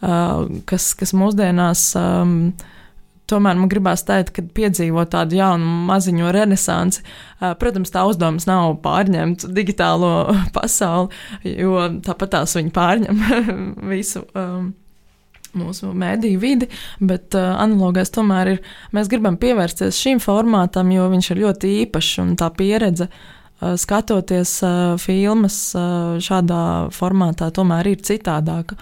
uh, 0.05 0.45
kas, 0.69 0.93
kas 0.99 1.15
mūsdienās 1.17 1.87
um, 1.97 2.37
tomēr 3.31 3.59
man 3.59 3.71
gribās 3.71 4.05
teikt, 4.09 4.35
ka 4.37 4.45
piedzīvo 4.57 5.05
tādu 5.11 5.39
jaunu 5.39 5.69
maziņo 5.89 6.33
renesansi. 6.35 7.05
Protams, 7.61 7.93
tā 7.95 8.05
uzdevums 8.09 8.47
nav 8.51 8.77
pārņemt 8.85 9.49
digitālo 9.55 10.13
pasauli, 10.57 11.11
jo 11.49 11.89
tāpat 12.05 12.37
tās 12.37 12.57
viņi 12.59 12.73
pārņem 12.77 13.27
visu. 13.93 14.27
Um, 14.35 14.73
Mūsu 15.53 15.91
mēdīju 15.93 16.39
vidi, 16.41 16.67
bet 17.05 17.37
uh, 17.37 17.51
analogais 17.61 18.09
tomēr 18.09 18.55
ir. 18.55 18.61
Mēs 18.97 19.11
gribam 19.13 19.37
pievērsties 19.37 19.99
šim 20.01 20.21
formātam, 20.25 20.89
jo 20.95 21.11
viņš 21.13 21.27
ir 21.35 21.43
ļoti 21.43 21.73
īpašs 21.83 22.23
un 22.23 22.31
tā 22.41 22.49
pieredze 22.57 23.11
uh, 23.11 23.75
skatoties 23.77 24.55
uh, 24.65 24.95
filmas 24.97 25.59
uh, 25.77 26.17
šādā 26.25 26.63
formātā 26.97 27.51
tomēr 27.53 27.93
ir 27.93 28.01
citādāka. 28.01 28.79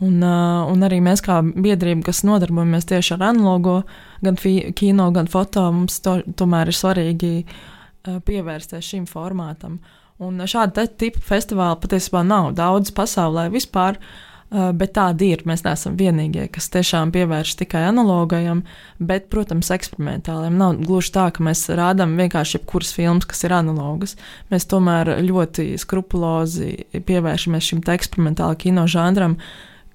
Un, 0.00 0.22
uh, 0.24 0.64
un 0.72 0.80
arī 0.86 0.96
mēs, 1.04 1.20
kā 1.20 1.42
biedrība, 1.44 2.06
kas 2.06 2.22
nodarbojamies 2.24 2.88
tieši 2.88 3.18
ar 3.18 3.26
analogo, 3.34 3.82
gan 4.24 4.38
kino, 4.76 5.10
gan 5.12 5.28
foto, 5.28 5.66
mums 5.76 6.00
to, 6.00 6.22
tomēr 6.40 6.72
ir 6.72 6.78
svarīgi 6.78 7.34
uh, 7.44 8.16
pievērsties 8.24 8.94
šim 8.94 9.04
formātam. 9.10 9.76
Un 10.20 10.40
šāda 10.48 10.86
tipa 10.88 11.20
festivāla 11.24 11.76
patiesībā 11.80 12.24
nav 12.24 12.54
daudz 12.56 12.94
pasaulē 12.96 13.50
vispār, 13.52 14.00
uh, 14.00 14.70
bet 14.72 14.96
tādi 14.96 15.30
ir. 15.34 15.44
Mēs 15.44 15.66
neesam 15.68 16.00
vienīgie, 16.00 16.48
kas 16.48 16.72
tiešām 16.72 17.12
pievērš 17.12 17.58
tikai 17.60 17.84
analogajam, 17.92 18.64
bet, 18.96 19.28
protams, 19.28 19.68
eksperimentāliem. 19.76 20.56
Nav 20.64 20.80
gluži 20.80 21.12
tā, 21.20 21.28
ka 21.28 21.44
mēs 21.44 21.68
rādām 21.68 22.16
vienkārši 22.16 22.56
jebkuras 22.56 22.96
filmas, 22.96 23.28
kas 23.28 23.44
ir 23.44 23.52
analogas. 23.60 24.16
Mēs 24.48 24.64
tomēr 24.64 25.18
ļoti 25.28 25.74
skrupulozi 25.84 27.02
pievēršamies 27.04 27.74
šim 27.74 27.84
eksperimentālajam 27.84 28.64
kino 28.64 28.88
žanram 28.88 29.42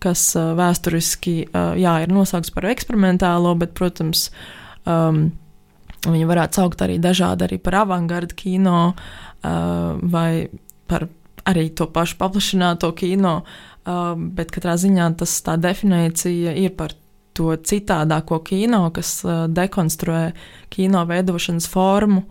kas 0.03 0.21
vēsturiski 0.35 1.35
jā, 1.53 1.95
ir 2.03 2.13
nosaukts 2.13 2.53
par 2.53 2.67
eksperimentālo, 2.69 3.53
bet, 3.59 3.73
protams, 3.77 4.27
um, 4.85 5.29
viņu 6.05 6.27
varētu 6.29 6.61
saukt 6.61 6.83
arī 6.85 6.97
dažādi 7.01 7.47
arī 7.47 7.59
par 7.61 7.81
avangardu 7.83 8.37
kino 8.37 8.79
uh, 8.91 9.95
vai 10.01 10.47
par 10.89 11.07
arī 11.45 11.69
to 11.77 11.87
pašu 11.93 12.17
paplašināto 12.19 12.91
kino, 12.97 13.39
uh, 13.41 14.13
bet 14.15 14.53
katrā 14.53 14.75
ziņā 14.81 15.09
tas 15.19 15.33
tā 15.45 15.57
definīcija 15.61 16.55
ir 16.61 16.75
par 16.77 16.95
to 17.35 17.51
citādāko 17.57 18.39
kino, 18.45 18.87
kas 18.95 19.19
uh, 19.25 19.45
dekonstruē 19.51 20.29
kino 20.73 21.05
veidošanas 21.09 21.67
formu 21.69 22.25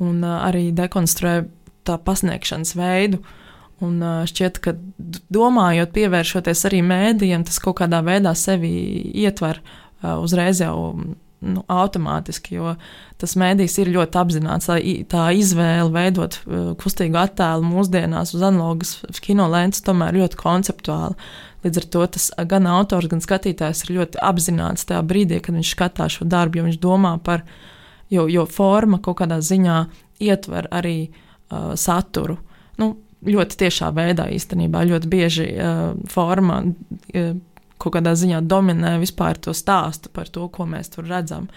un 0.00 0.24
uh, 0.24 0.40
arī 0.48 0.70
dekonstruē 0.76 1.42
tā 1.86 1.96
pasniegšanas 2.02 2.74
veidu. 2.78 3.20
Uh, 3.20 3.36
Un 3.80 4.02
šķiet, 4.28 4.60
ka 4.60 4.74
domājot, 5.32 5.94
pievēršoties 5.94 6.66
arī 6.68 6.82
mēdījiem, 6.84 7.46
tas 7.48 7.56
kaut 7.64 7.78
kādā 7.80 8.02
veidā 8.04 8.34
sevi 8.36 8.70
ietver 9.22 9.62
uzreiz 10.02 10.60
jau 10.60 10.76
nu, 11.40 11.62
automātiski, 11.72 12.58
jo 12.58 12.74
tas 13.20 13.34
mēdījis 13.40 13.78
ir 13.80 13.92
ļoti 13.94 14.20
apzināts. 14.20 14.68
Tā, 14.68 14.76
tā 15.08 15.28
izvēle 15.36 15.88
veidot 15.94 16.36
kustīgu 16.80 17.16
attēlu 17.20 17.64
mūsdienās 17.64 18.34
uz 18.36 18.44
analogas 18.44 18.98
kino 19.24 19.48
lentes 19.50 19.84
tomēr 19.86 20.18
ļoti 20.20 20.40
konceptuāli. 20.40 21.16
Līdz 21.64 21.80
ar 21.82 21.88
to 21.92 22.04
tas 22.16 22.30
gan 22.48 22.68
autors, 22.70 23.08
gan 23.12 23.20
skatītājs 23.24 23.84
ir 23.84 23.96
ļoti 23.98 24.20
apzināts 24.24 24.86
tajā 24.88 25.00
brīdī, 25.04 25.42
kad 25.44 25.56
viņš 25.56 25.74
skatās 25.74 26.16
šo 26.16 26.28
darbu, 26.28 26.60
jo 26.60 26.68
viņš 26.68 26.78
domā 26.80 27.16
par, 27.24 27.44
jo, 28.12 28.24
jo 28.32 28.46
forma 28.48 29.00
kaut 29.04 29.20
kādā 29.20 29.40
ziņā 29.44 29.82
ietver 30.24 30.68
arī 30.72 30.96
uh, 31.08 31.72
saturu. 31.76 32.38
Nu, 32.80 32.94
ļoti 33.26 33.58
tiešā 33.64 33.90
veidā 33.96 34.28
īstenībā 34.32 34.84
ļoti 34.88 35.10
bieži 35.10 35.46
uh, 35.52 35.80
forma 36.08 36.62
uh, 36.64 37.34
kaut 37.80 37.96
kādā 37.96 38.14
ziņā 38.16 38.42
dominē 38.48 38.96
vispār 39.00 39.40
to 39.40 39.54
stāstu 39.56 40.12
par 40.12 40.28
to, 40.32 40.46
ko 40.52 40.66
mēs 40.68 40.92
tur 40.92 41.08
redzam. 41.08 41.48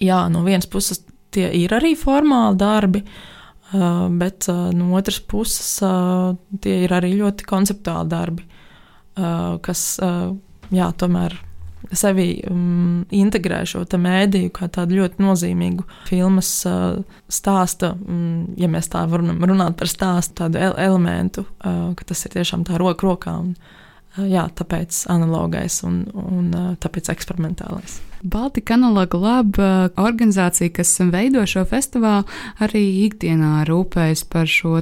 Jā, 0.00 0.26
no 0.32 0.44
vienas 0.44 0.68
puses 0.68 1.02
tie 1.32 1.48
ir 1.56 1.72
arī 1.76 1.94
formāli 1.98 2.60
darbi, 2.60 3.02
uh, 3.04 4.06
bet 4.12 4.48
uh, 4.52 4.68
no 4.76 4.92
otras 4.96 5.20
puses 5.20 5.76
uh, 5.84 6.34
tie 6.60 6.82
ir 6.84 6.96
arī 6.96 7.14
ļoti 7.20 7.48
konceptuāli 7.48 8.12
darbi, 8.12 8.46
uh, 8.46 9.56
kas 9.64 9.88
uh, 10.04 10.30
jā, 10.74 10.90
tomēr 11.00 11.36
sevi 11.92 12.40
um, 12.50 13.04
integrē 13.14 13.62
šo 13.68 13.84
mēdīju 13.86 14.52
kā 14.54 14.68
tādu 14.72 15.00
ļoti 15.00 15.22
nozīmīgu 15.22 15.86
filmas 16.08 16.50
uh, 16.68 16.98
stāsta, 17.28 17.94
um, 17.94 18.46
ja 18.58 18.70
mēs 18.72 18.90
tā 18.92 19.04
varam 19.10 19.42
runāt 19.46 19.78
par 19.78 19.90
stāstu, 19.90 20.40
tādu 20.42 20.60
el 20.62 20.76
elementu, 20.88 21.46
uh, 21.46 21.92
ka 21.96 22.08
tas 22.12 22.26
ir 22.26 22.36
tiešām 22.36 22.66
tā 22.66 22.80
roka 22.80 23.06
rokā. 23.06 23.36
Un, 23.44 23.54
uh, 24.16 24.26
jā, 24.26 24.46
tāpēc 24.58 25.04
analogais 25.12 25.82
un, 25.86 26.04
un 26.14 26.50
uh, 26.54 26.74
tāpēc 26.82 27.12
eksperimentālais. 27.14 28.00
Baltika 28.26 28.74
Analoga 28.74 29.18
Laba 29.20 29.70
organizācija, 30.00 30.72
kas 30.74 30.96
veido 31.12 31.44
šo 31.46 31.66
festivālu, 31.68 32.26
arī 32.64 32.82
ikdienā 33.06 33.60
rūpējas 33.68 34.24
par 34.32 34.48
šo 34.50 34.80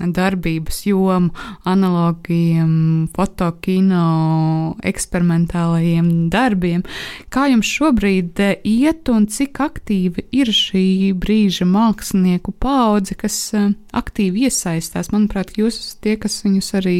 darbības 0.00 0.82
jomu, 0.86 1.30
analogiem, 1.64 3.08
fotokino, 3.16 4.76
eksperimentālajiem 4.86 6.10
darbiem. 6.32 6.84
Kā 7.32 7.46
jums 7.50 7.70
šobrīd 7.70 8.42
eh, 8.42 8.54
iet 8.66 9.08
un 9.12 9.26
cik 9.30 9.60
aktīvi 9.64 10.26
ir 10.36 10.52
šī 10.52 11.14
brīža 11.16 11.68
mākslinieku 11.70 12.54
paudze, 12.60 13.16
kas 13.18 13.38
eh, 13.56 13.72
aktīvi 13.96 14.46
iesaistās? 14.50 15.12
Manuprāt, 15.14 15.56
jūs 15.56 15.80
esat 15.80 16.04
tie, 16.04 16.16
kas 16.20 16.42
viņus 16.44 16.72
arī 16.80 16.98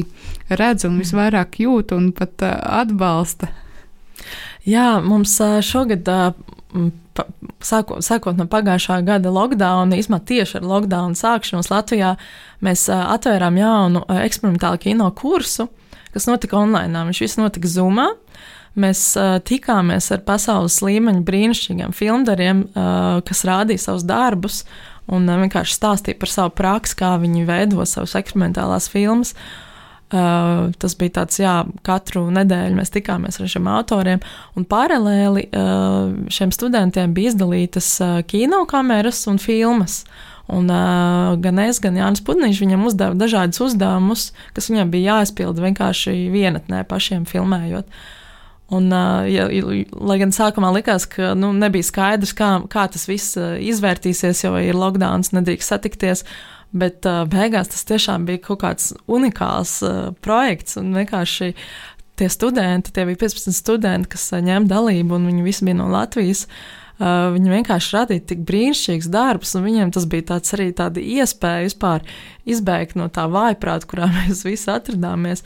redz 0.48 0.88
un 0.88 1.00
visvairāk 1.02 1.60
jūt 1.62 1.94
un 1.96 2.10
pat 2.16 2.46
eh, 2.46 2.56
atbalsta. 2.80 3.52
Jā, 4.66 4.96
mums 5.04 5.36
šogad 5.62 6.08
sākot, 7.64 8.04
sākot 8.04 8.38
no 8.38 8.46
pagājušā 8.50 9.00
gada 9.06 9.32
lockdown, 9.32 9.94
īstenībā 9.96 10.20
tieši 10.28 10.60
ar 10.60 10.68
lockdown 10.68 11.16
sākšanos 11.18 11.70
Latvijā, 11.72 12.14
mēs 12.64 12.86
atvērām 12.92 13.58
jaunu 13.60 14.04
eksperimentālu 14.22 14.80
kino 14.82 15.10
kursu, 15.16 15.68
kas 16.14 16.28
notika 16.30 16.58
online. 16.60 17.06
Viņš 17.10 17.22
viss 17.24 17.40
notika 17.40 17.70
Zoomā. 17.70 18.10
Mēs 18.76 19.00
uh, 19.16 19.38
tikāmies 19.40 20.10
ar 20.12 20.20
pasaules 20.26 20.82
līmeņa 20.84 21.22
brīnišķīgiem 21.24 21.94
filmdariem, 21.96 22.66
uh, 22.68 23.22
kas 23.24 23.40
rādīja 23.48 23.86
savus 23.86 24.04
darbus 24.04 24.58
un 25.08 25.24
uh, 25.24 25.38
vienkārši 25.40 25.78
stāstīja 25.78 26.18
par 26.20 26.28
savu 26.28 26.52
praksi, 26.58 26.98
kā 27.00 27.14
viņi 27.22 27.46
veido 27.48 27.86
savas 27.88 28.12
eksperimentālās 28.20 28.90
filmas. 28.92 29.32
Uh, 29.32 29.65
tas 30.10 30.94
bija 30.98 31.16
tāds, 31.20 31.40
jā, 31.42 31.56
katru 31.86 32.28
nedēļu 32.34 32.78
mēs 32.78 32.92
tikāmies 32.94 33.40
ar 33.40 33.50
šiem 33.50 33.66
autoriem, 33.70 34.22
un 34.54 34.66
paralēli 34.68 35.48
uh, 35.50 36.12
šiem 36.30 36.52
studentiem 36.54 37.14
bija 37.16 37.32
izdalītas 37.32 37.90
uh, 38.04 38.20
kinokameras 38.28 39.24
un 39.30 39.42
filmas. 39.42 40.04
Un, 40.46 40.70
uh, 40.70 41.34
gan 41.42 41.58
es, 41.58 41.80
gan 41.82 41.98
Jānis 41.98 42.22
Putniņš 42.22 42.60
viņam 42.62 42.86
uzdeva 42.86 43.18
dažādus 43.18 43.64
uzdevumus, 43.66 44.28
kas 44.54 44.70
viņam 44.70 44.92
bija 44.94 45.16
jāizpilda 45.16 45.64
vienkārši 45.64 46.14
vienatnē, 46.30 46.84
pašiem 46.86 47.26
filmējot. 47.26 47.90
Un, 48.70 48.86
uh, 48.94 49.26
ja, 49.26 49.48
lai 49.50 50.20
gan 50.22 50.30
sākumā 50.34 50.70
likās, 50.74 51.08
ka 51.10 51.34
nu, 51.38 51.50
nebija 51.54 51.86
skaidrs, 51.86 52.34
kā, 52.38 52.60
kā 52.70 52.86
tas 52.94 53.08
viss 53.10 53.34
izvērtīsies, 53.38 54.46
jo 54.46 54.54
ir 54.62 54.78
lockdown, 54.78 55.26
nedrīkst 55.34 55.74
satikties. 55.74 56.22
Uh, 56.22 56.55
Bet 56.74 57.06
uh, 57.06 57.24
beigās 57.30 57.70
tas 57.72 57.84
tiešām 57.88 58.26
bija 58.28 58.42
kaut 58.48 58.60
kāds 58.64 58.90
unikāls 59.06 59.78
uh, 59.86 60.10
projekts 60.24 60.76
un 60.80 60.90
vienkārši 60.96 61.52
tie 62.18 62.28
studenti, 62.32 62.92
tie 62.92 63.04
bija 63.08 63.20
15 63.22 63.54
studenti, 63.54 64.10
kas 64.16 64.26
uh, 64.32 64.42
ņēma 64.44 64.68
dalību, 64.70 65.16
un 65.16 65.30
viņi 65.30 65.46
visi 65.46 65.68
bija 65.68 65.78
no 65.78 65.86
Latvijas. 65.92 66.46
Uh, 66.96 67.28
viņi 67.36 67.52
vienkārši 67.52 67.92
radīja 67.92 68.24
tik 68.32 68.42
brīnišķīgus 68.48 69.10
darbus, 69.12 69.52
un 69.58 69.66
viņiem 69.68 69.92
tas 69.92 70.08
bija 70.10 70.30
tāds 70.32 70.56
arī 70.56 70.70
tāda 70.76 71.02
iespēja 71.02 71.66
vispār 71.68 72.06
izbēgt 72.48 72.96
no 72.96 73.10
tā 73.12 73.28
vājprāta, 73.30 73.88
kurā 73.88 74.10
mēs 74.16 74.42
visi 74.48 74.70
atradāmies. 74.72 75.44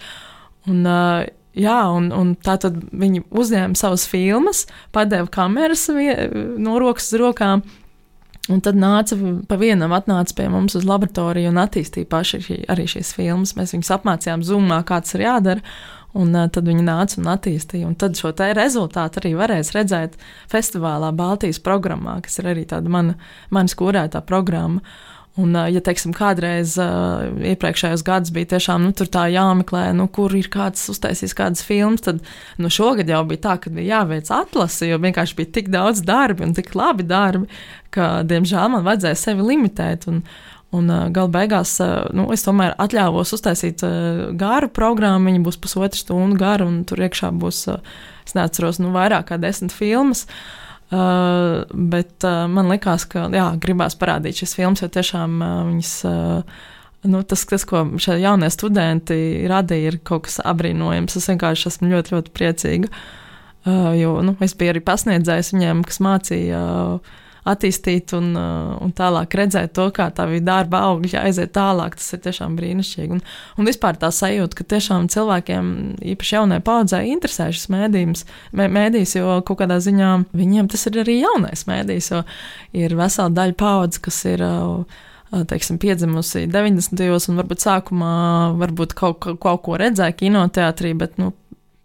Un, 0.70 0.80
uh, 0.87 1.26
jā, 1.59 1.80
un, 1.90 2.11
un 2.14 2.33
tā 2.38 2.56
tad 2.62 2.78
viņi 2.90 3.24
uzņēma 3.28 3.78
savas 3.78 4.06
filmas, 4.09 4.64
padeva 4.94 5.28
kameras 5.30 5.88
no 5.90 6.78
rokas 6.80 7.11
uz 7.11 7.20
rokām, 7.20 7.64
Un 8.48 8.62
tad 8.64 8.79
nāca 8.81 9.18
pa 9.46 9.57
vienam, 9.61 9.92
atnāca 9.92 10.35
pie 10.38 10.48
mums 10.48 10.74
uz 10.79 10.87
laboratoriju 10.88 11.50
un 11.53 11.61
attīstīja 11.61 12.09
paši 12.09 12.40
šī, 12.46 12.57
arī 12.72 12.87
šīs 12.88 13.12
filmas. 13.18 13.53
Mēs 13.59 13.74
viņus 13.76 13.92
apmācījām 13.98 14.44
zumā, 14.46 14.81
kā 14.88 15.03
tas 15.05 15.18
ir 15.18 15.26
jādara. 15.26 15.64
Un 16.16 16.33
uh, 16.35 16.48
tad 16.50 16.66
viņi 16.66 16.83
nāca 16.83 17.20
un 17.20 17.29
attīstīja. 17.31 17.87
Un 17.87 17.94
tad 18.00 18.18
šo 18.18 18.33
te 18.35 18.48
rezultātu 18.57 19.20
arī 19.20 19.37
varēs 19.38 19.74
redzēt 19.76 20.16
festivālā 20.50 21.12
Baltijas 21.14 21.61
programmā, 21.62 22.16
kas 22.24 22.40
ir 22.40 22.48
arī 22.50 22.64
tāda 22.70 22.90
mana, 22.90 23.14
manas 23.55 23.76
kūrētā 23.79 24.24
programma. 24.26 24.83
Un, 25.38 25.55
ja 25.71 25.79
teiksim, 25.85 26.11
kādreiz 26.16 26.73
uh, 26.83 27.29
iepriekšējos 27.53 28.03
gados 28.07 28.33
bija 28.35 28.49
tiešām 28.57 28.88
nu, 28.88 28.93
jāmeklē, 29.31 29.85
nu, 29.95 30.09
kur 30.11 30.35
ir 30.35 30.49
kāds 30.51 30.88
uztaisījis 30.90 31.37
kādas 31.38 31.62
filmas, 31.62 32.03
tad 32.03 32.19
nu, 32.59 32.71
šogad 32.73 33.09
jau 33.09 33.23
bija 33.29 33.45
tā, 33.45 33.55
ka 33.62 33.71
bija 33.71 34.01
jāveic 34.01 34.31
atlase, 34.35 34.88
jo 34.90 34.99
vienkārši 34.99 35.38
bija 35.38 35.53
tik 35.55 35.71
daudz 35.71 36.03
darbi 36.03 36.45
un 36.49 36.55
tik 36.57 36.75
labi 36.75 37.07
darbi, 37.07 37.47
ka, 37.95 38.25
diemžēl, 38.27 38.73
man 38.75 38.87
vajadzēja 38.88 39.21
sevi 39.23 39.47
limitēt. 39.53 40.09
Un, 40.11 40.25
un 40.75 40.90
uh, 40.90 41.07
gala 41.14 41.31
beigās 41.38 41.77
uh, 41.79 42.11
nu, 42.11 42.27
es 42.35 42.43
tomēr 42.47 42.75
atļāvos 42.83 43.37
uztaisīt 43.38 43.87
garu 44.38 44.71
programmu, 44.75 45.31
viņa 45.31 45.45
būs 45.47 45.62
pusotra 45.62 45.99
stunda 45.99 46.43
gara, 46.43 46.66
un 46.66 46.83
tur 46.83 47.07
iekšā 47.07 47.31
būs, 47.38 47.69
es 48.27 48.35
neatceros, 48.35 48.83
nu, 48.83 48.90
vairāk 48.99 49.31
kā 49.31 49.38
desmit 49.38 49.79
filmas. 49.79 50.27
Uh, 50.27 50.61
Uh, 50.90 51.62
bet 51.70 52.26
uh, 52.26 52.48
man 52.50 52.66
liekas, 52.72 53.05
ka 53.07 53.29
jā, 53.31 53.46
gribās 53.62 53.94
parādīt 53.98 54.40
šīs 54.40 54.57
filmas, 54.59 54.83
jo 54.83 54.90
tiešām 54.90 55.40
uh, 55.40 55.57
viņas. 55.70 55.96
Uh, 56.11 56.61
Nu, 57.00 57.22
tas, 57.24 57.46
tas, 57.48 57.62
ko 57.64 57.79
šie 57.96 58.18
jaunie 58.20 58.50
studenti 58.53 59.46
radīja, 59.48 59.88
ir 59.88 59.94
kaut 60.05 60.26
kas 60.26 60.35
apbrīnojams. 60.44 61.14
Es 61.16 61.31
vienkārši 61.31 61.70
esmu 61.70 61.88
ļoti, 61.88 62.12
ļoti 62.12 62.33
priecīga. 62.37 62.90
Uh, 63.64 63.94
jo 63.96 64.18
nu, 64.20 64.35
es 64.44 64.53
biju 64.53 64.74
arī 64.74 64.83
pasniedzējis 64.85 65.55
viņiem, 65.55 65.81
kas 65.88 65.96
mācīja 66.05 66.61
uh, 66.61 67.16
attīstīt 67.50 68.14
un, 68.16 68.30
uh, 68.38 68.76
un 68.82 68.92
tālāk 68.96 69.34
redzēt 69.38 69.74
to, 69.76 69.88
kā 69.94 70.08
tā 70.14 70.26
bija 70.30 70.44
darba 70.46 70.82
augļi, 70.90 71.12
aiziet 71.20 71.52
tālāk. 71.56 71.96
Tas 71.98 72.14
ir 72.16 72.22
tiešām 72.24 72.56
brīnišķīgi. 72.58 73.16
Un, 73.16 73.20
un 73.58 73.68
vispār 73.68 73.98
tā 74.00 74.12
sajūta, 74.14 74.58
ka 74.58 74.68
tiešām 74.74 75.10
cilvēkiem, 75.12 75.68
īpaši 76.14 76.36
jaunai 76.38 76.60
paudzē, 76.64 77.02
interesē 77.10 77.50
šis 77.54 77.68
mēdījums, 77.74 78.24
mē, 78.56 78.70
mēdījis, 78.78 79.18
jo 79.20 79.36
kaut 79.46 79.62
kādā 79.62 79.80
ziņā 79.82 80.14
viņiem 80.36 80.70
tas 80.72 80.86
ir 80.90 81.02
arī 81.04 81.20
jaunais 81.20 81.66
mēdījis, 81.70 82.10
jo 82.14 82.24
ir 82.86 82.96
vesela 82.98 83.30
daļa 83.36 83.58
paudzes, 83.60 84.02
kas 84.08 84.24
ir. 84.30 84.46
Uh, 84.46 85.06
teiksim, 85.30 85.76
piedzimusi 85.78 86.48
90. 86.50 86.98
gados, 86.98 87.28
un 87.30 87.36
varbūt 87.38 87.62
sākumā 87.62 88.14
varbūt 88.58 88.96
kaut, 88.98 89.28
kaut 89.38 89.60
ko 89.62 89.76
redzēja 89.78 90.16
kinoteātrī, 90.18 90.90
bet, 90.98 91.20
nu, 91.22 91.28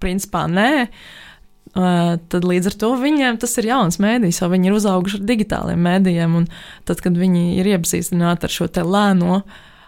principā 0.02 0.48
nē. 0.50 0.72
Uh, 0.88 0.90
Uh, 0.90 1.25
tad 1.76 2.48
līdz 2.48 2.72
ar 2.72 2.76
to 2.80 2.90
viņiem 3.02 3.38
tas 3.42 3.58
ir 3.60 3.68
jauns 3.68 4.00
mēdījis, 4.00 4.42
jo 4.42 4.50
viņi 4.52 4.70
ir 4.72 4.78
uzauguši 4.78 5.20
ar 5.20 5.30
digitāliem 5.32 5.82
mēdījiem. 5.84 6.42
Tad, 6.88 7.02
kad 7.04 7.18
viņi 7.20 7.58
ir 7.60 7.72
iepazīstināti 7.76 8.48
ar 8.48 8.54
šo 8.54 8.70
lēno 8.88 9.42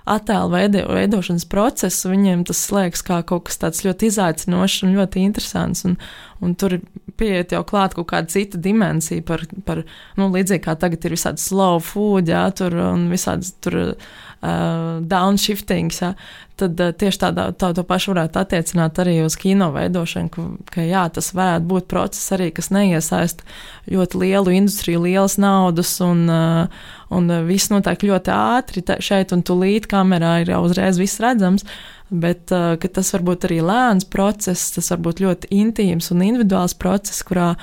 attēlu 0.08 0.52
veido, 0.54 0.84
veidošanas 0.95 1.45
procesu, 1.52 2.12
viņiem 2.12 2.45
tas 2.47 2.62
liekas 2.71 3.04
kā 3.08 3.21
kaut 3.28 3.47
kas 3.50 3.60
tāds 3.60 3.84
ļoti 3.84 4.08
izaicinošs 4.12 4.86
un 4.88 4.95
ļoti 4.95 5.23
interesants. 5.28 5.84
Un, 5.88 5.97
un 6.43 6.56
tur 6.60 6.78
pieiet 7.19 7.56
jau 7.56 7.63
klāt 7.67 7.95
kaut 7.97 8.10
kāda 8.12 8.32
cita 8.32 8.60
dimensija 8.62 9.23
par, 9.28 9.43
par 9.67 9.84
nu, 10.19 10.30
līdzīgi 10.32 10.63
kā 10.63 10.78
tagad 10.80 11.08
ir 11.08 11.15
visādi 11.17 11.43
slow 11.43 11.82
food, 11.84 12.32
jā, 12.32 12.45
tur 12.56 12.76
un 12.84 13.08
visādas 13.12 13.52
tur 13.63 13.97
uh, 14.41 15.00
downshiftings, 15.02 16.02
ja, 16.02 16.12
tad 16.60 16.80
uh, 16.82 16.91
tieši 16.95 17.21
tādā, 17.21 17.47
tā, 17.58 17.71
to 17.78 17.84
pašu 17.88 18.13
varētu 18.13 18.41
attiecināt 18.41 19.00
arī 19.02 19.17
uz 19.26 19.38
kino 19.39 19.69
veidošanu, 19.76 20.32
ka, 20.34 20.45
ka 20.73 20.86
jā, 20.86 21.04
tas 21.13 21.32
varētu 21.38 21.69
būt 21.71 21.89
process 21.91 22.36
arī, 22.36 22.50
kas 22.56 22.71
neiesaista 22.73 23.47
ļoti 23.91 24.23
lielu 24.23 24.56
industriju, 24.60 25.04
lielas 25.08 25.38
naudas, 25.41 25.95
un, 26.06 26.26
uh, 26.30 26.88
un 27.13 27.34
viss 27.50 27.71
notiek 27.73 28.08
ļoti 28.10 28.34
ātri 28.36 28.86
šeit 29.04 29.36
un 29.36 29.45
tūlīt 29.47 29.89
kamerā 29.91 30.41
ir 30.43 30.54
jau 30.56 30.63
uzreiz 30.67 31.02
viss 31.02 31.21
redzams, 31.23 31.65
bet 32.10 32.54
uh, 32.56 32.78
tas 32.78 33.12
var 33.15 33.26
būt 33.32 33.50
arī 33.50 33.60
lēns 33.65 34.08
process, 34.10 34.71
tas 34.76 34.93
var 34.93 35.04
būt 35.10 35.26
ļoti 35.26 35.52
intīms 35.56 36.13
un 36.15 36.23
individuāls 36.30 36.78
process, 36.78 37.26
kurā 37.28 37.54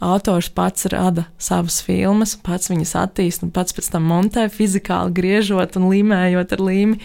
autors 0.00 0.48
pats 0.52 0.88
rada 0.92 1.26
savas 1.40 1.80
filmas, 1.84 2.36
pats 2.40 2.72
viņas 2.72 2.96
attīsta 3.02 3.46
un 3.46 3.52
pats 3.54 3.76
pēc 3.76 3.90
tam 3.92 4.08
montē 4.10 4.48
fizikāli 4.52 5.14
griežot 5.16 5.76
un 5.80 5.90
līmējot 5.92 6.56
ar 6.56 6.64
līmi. 6.64 7.00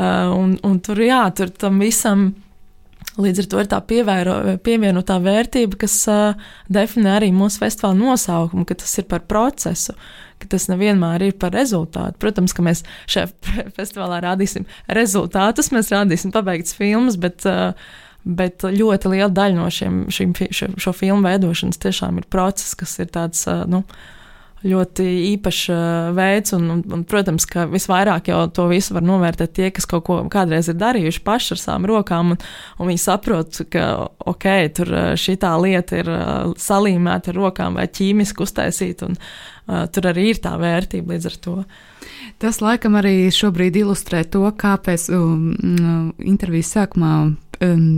Uh, 0.00 0.32
un, 0.32 0.56
un 0.64 0.78
tur, 0.80 1.02
jā, 1.04 1.26
tur 1.36 1.52
tam 1.52 1.82
visam 1.82 2.30
līdz 3.20 3.42
ar 3.42 3.48
to 3.50 3.60
ir 3.60 3.68
tā 3.68 3.78
pievēro, 3.84 4.36
pievienotā 4.64 5.18
vērtība, 5.22 5.78
kas 5.84 5.96
uh, 6.08 6.44
definē 6.72 7.18
arī 7.18 7.28
mūsu 7.36 7.60
festivāla 7.60 7.98
nosaukumu, 7.98 8.64
ka 8.68 8.76
tas 8.80 8.94
ir 9.00 9.06
par 9.10 9.26
procesu, 9.28 9.94
ka 10.40 10.48
tas 10.54 10.68
nevienmēr 10.70 11.28
ir 11.28 11.36
par 11.40 11.52
rezultātu. 11.54 12.16
Protams, 12.22 12.54
ka 12.56 12.64
mēs 12.64 12.84
šajā 13.12 13.28
festivālā 13.78 14.22
rādīsim 14.24 14.64
rezultātus, 14.88 15.72
mēs 15.74 15.92
rādīsim 15.92 16.32
pabeigts 16.34 16.76
filmas, 16.78 17.20
bet 17.20 17.44
uh, 17.48 17.76
Bet 18.22 18.62
ļoti 18.62 19.10
liela 19.10 19.30
daļa 19.34 19.58
no 19.58 19.68
šiem, 19.72 20.02
šim, 20.14 20.34
šo, 20.54 20.68
šo 20.78 20.92
filmu 20.94 21.26
veidošanas 21.26 21.80
tiešām 21.82 22.20
ir 22.20 22.28
process, 22.30 22.76
kas 22.78 22.94
ir 23.02 23.08
tāds 23.10 23.48
nu, 23.66 23.82
ļoti 24.62 25.06
īpašs 25.32 25.62
veids. 26.14 26.54
Un, 26.54 26.68
un, 26.70 26.82
un, 26.94 27.02
protams, 27.08 27.46
ka 27.50 27.66
visvairāk 27.70 28.30
jau 28.30 28.44
to 28.54 28.68
visu 28.70 28.94
var 28.94 29.02
novērtēt 29.06 29.54
tie, 29.58 29.70
kas 29.74 29.88
kaut 29.90 30.06
ko 30.06 30.20
kādreiz 30.30 30.70
ir 30.70 30.78
darījuši 30.78 31.24
paši 31.26 31.54
ar 31.56 31.62
savām 31.64 31.88
rokām, 31.90 32.34
un, 32.36 32.42
un 32.78 32.92
viņi 32.92 33.02
saprot, 33.02 33.62
ka 33.72 33.88
ok, 34.32 34.48
tur 34.78 34.94
šī 35.18 35.38
lieta 35.64 36.02
ir 36.02 36.12
salīmēta 36.62 37.34
ar 37.34 37.40
rokām 37.42 37.80
vai 37.80 37.88
ķīmiski 37.90 38.46
uztaisīta, 38.46 39.10
un 39.10 39.18
uh, 39.18 39.86
tur 39.90 40.12
arī 40.14 40.30
ir 40.30 40.42
tā 40.42 40.54
vērtība 40.62 41.16
līdz 41.16 41.32
ar 41.32 41.40
to. 41.42 41.56
Tas 42.42 42.62
laikam 42.62 42.94
arī 42.98 43.30
šobrīd 43.34 43.82
ilustrē 43.82 44.22
to, 44.30 44.46
kāpēc 44.58 45.10
um, 45.14 46.12
intervijas 46.18 46.76
sākumā 46.76 47.14
um, 47.26 47.34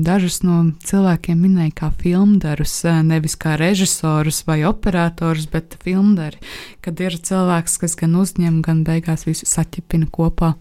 dažus 0.05 0.43
no 0.45 0.59
cilvēkiem 0.85 1.41
minēja 1.41 1.73
kā 1.81 1.91
filmdarus, 2.03 2.77
uh, 2.85 3.01
nevis 3.07 3.37
kā 3.41 3.57
režisorus 3.61 4.43
vai 4.49 4.61
operatorus, 4.69 5.47
bet 5.51 5.79
filmdari, 5.85 6.41
kad 6.85 7.01
ir 7.01 7.17
cilvēks, 7.17 7.79
kas 7.81 7.97
gan 7.99 8.15
uzņem, 8.21 8.61
gan 8.65 8.85
beigās 8.87 9.25
visu 9.29 9.49
saķipina 9.49 10.11
kopā. 10.13 10.55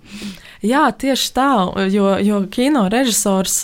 Jā, 0.63 0.85
tieši 0.95 1.31
tā, 1.35 1.49
jo, 1.91 2.05
jo 2.23 2.37
kino 2.47 2.85
režisors 2.91 3.57